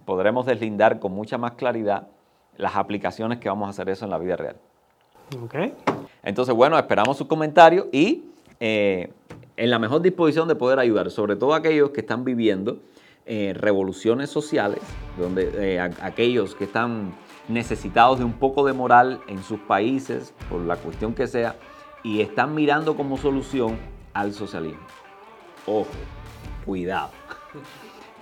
podremos 0.04 0.46
deslindar 0.46 0.98
con 1.00 1.12
mucha 1.12 1.38
más 1.38 1.52
claridad 1.52 2.08
las 2.56 2.76
aplicaciones 2.76 3.38
que 3.38 3.48
vamos 3.48 3.66
a 3.66 3.70
hacer 3.70 3.88
eso 3.88 4.04
en 4.04 4.10
la 4.10 4.18
vida 4.18 4.36
real. 4.36 4.56
Okay. 5.44 5.74
Entonces, 6.22 6.54
bueno, 6.54 6.78
esperamos 6.78 7.16
sus 7.16 7.26
comentarios 7.26 7.86
y 7.92 8.24
eh, 8.60 9.12
en 9.56 9.70
la 9.70 9.78
mejor 9.78 10.02
disposición 10.02 10.48
de 10.48 10.54
poder 10.54 10.78
ayudar, 10.78 11.10
sobre 11.10 11.36
todo 11.36 11.54
aquellos 11.54 11.90
que 11.90 12.00
están 12.00 12.24
viviendo 12.24 12.78
eh, 13.26 13.54
revoluciones 13.56 14.30
sociales, 14.30 14.80
donde 15.18 15.50
eh, 15.74 15.80
aquellos 15.80 16.54
que 16.54 16.64
están 16.64 17.12
necesitados 17.48 18.18
de 18.18 18.24
un 18.24 18.34
poco 18.34 18.64
de 18.64 18.72
moral 18.72 19.20
en 19.26 19.42
sus 19.42 19.58
países, 19.60 20.32
por 20.48 20.60
la 20.60 20.76
cuestión 20.76 21.14
que 21.14 21.26
sea, 21.26 21.56
y 22.04 22.20
están 22.20 22.54
mirando 22.54 22.96
como 22.96 23.16
solución 23.16 23.78
al 24.14 24.32
socialismo. 24.32 24.86
Ojo, 25.66 25.88
cuidado. 26.64 27.10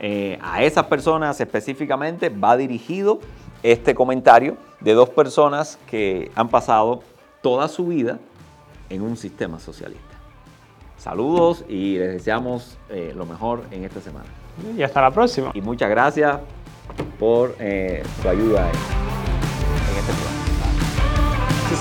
Eh, 0.01 0.39
a 0.43 0.63
esas 0.63 0.87
personas 0.87 1.41
específicamente 1.41 2.29
va 2.29 2.57
dirigido 2.57 3.21
este 3.63 3.95
comentario 3.95 4.57
de 4.81 4.93
dos 4.93 5.09
personas 5.11 5.79
que 5.89 6.31
han 6.35 6.49
pasado 6.49 7.03
toda 7.43 7.69
su 7.69 7.87
vida 7.87 8.19
en 8.91 9.03
un 9.03 9.17
sistema 9.17 9.61
socialista. 9.61 10.03
Saludos 10.97 11.65
y 11.69 11.99
les 11.99 12.13
deseamos 12.15 12.79
eh, 12.89 13.13
lo 13.15 13.27
mejor 13.27 13.65
en 13.71 13.85
esta 13.85 14.01
semana. 14.01 14.27
Y 14.77 14.83
hasta 14.83 15.03
la 15.03 15.11
próxima. 15.11 15.51
Y 15.55 15.61
muchas 15.61 15.91
gracias 15.91 16.39
por 17.19 17.55
eh, 17.59 18.03
su 18.23 18.29
ayuda 18.29 18.69
en 18.71 19.97
este 19.99 20.13
programa. 20.13 20.34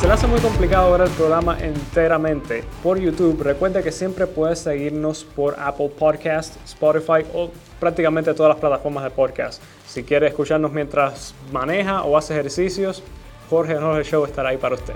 Se 0.03 0.07
le 0.07 0.15
hace 0.15 0.27
muy 0.27 0.41
complicado 0.41 0.91
ver 0.91 1.07
el 1.07 1.09
programa 1.11 1.57
enteramente 1.61 2.65
por 2.83 2.99
YouTube, 2.99 3.41
recuerde 3.41 3.81
que 3.81 3.93
siempre 3.93 4.27
puedes 4.27 4.59
seguirnos 4.59 5.23
por 5.23 5.57
Apple 5.57 5.93
Podcast, 5.97 6.57
Spotify 6.65 7.25
o 7.33 7.49
prácticamente 7.79 8.33
todas 8.33 8.49
las 8.49 8.59
plataformas 8.59 9.05
de 9.05 9.11
podcast. 9.11 9.63
Si 9.87 10.03
quiere 10.03 10.27
escucharnos 10.27 10.73
mientras 10.73 11.33
maneja 11.53 12.03
o 12.03 12.17
hace 12.17 12.33
ejercicios, 12.33 13.01
Jorge 13.49 13.77
Jorge 13.77 14.03
Show 14.03 14.25
estará 14.25 14.49
ahí 14.49 14.57
para 14.57 14.75
usted. 14.75 14.95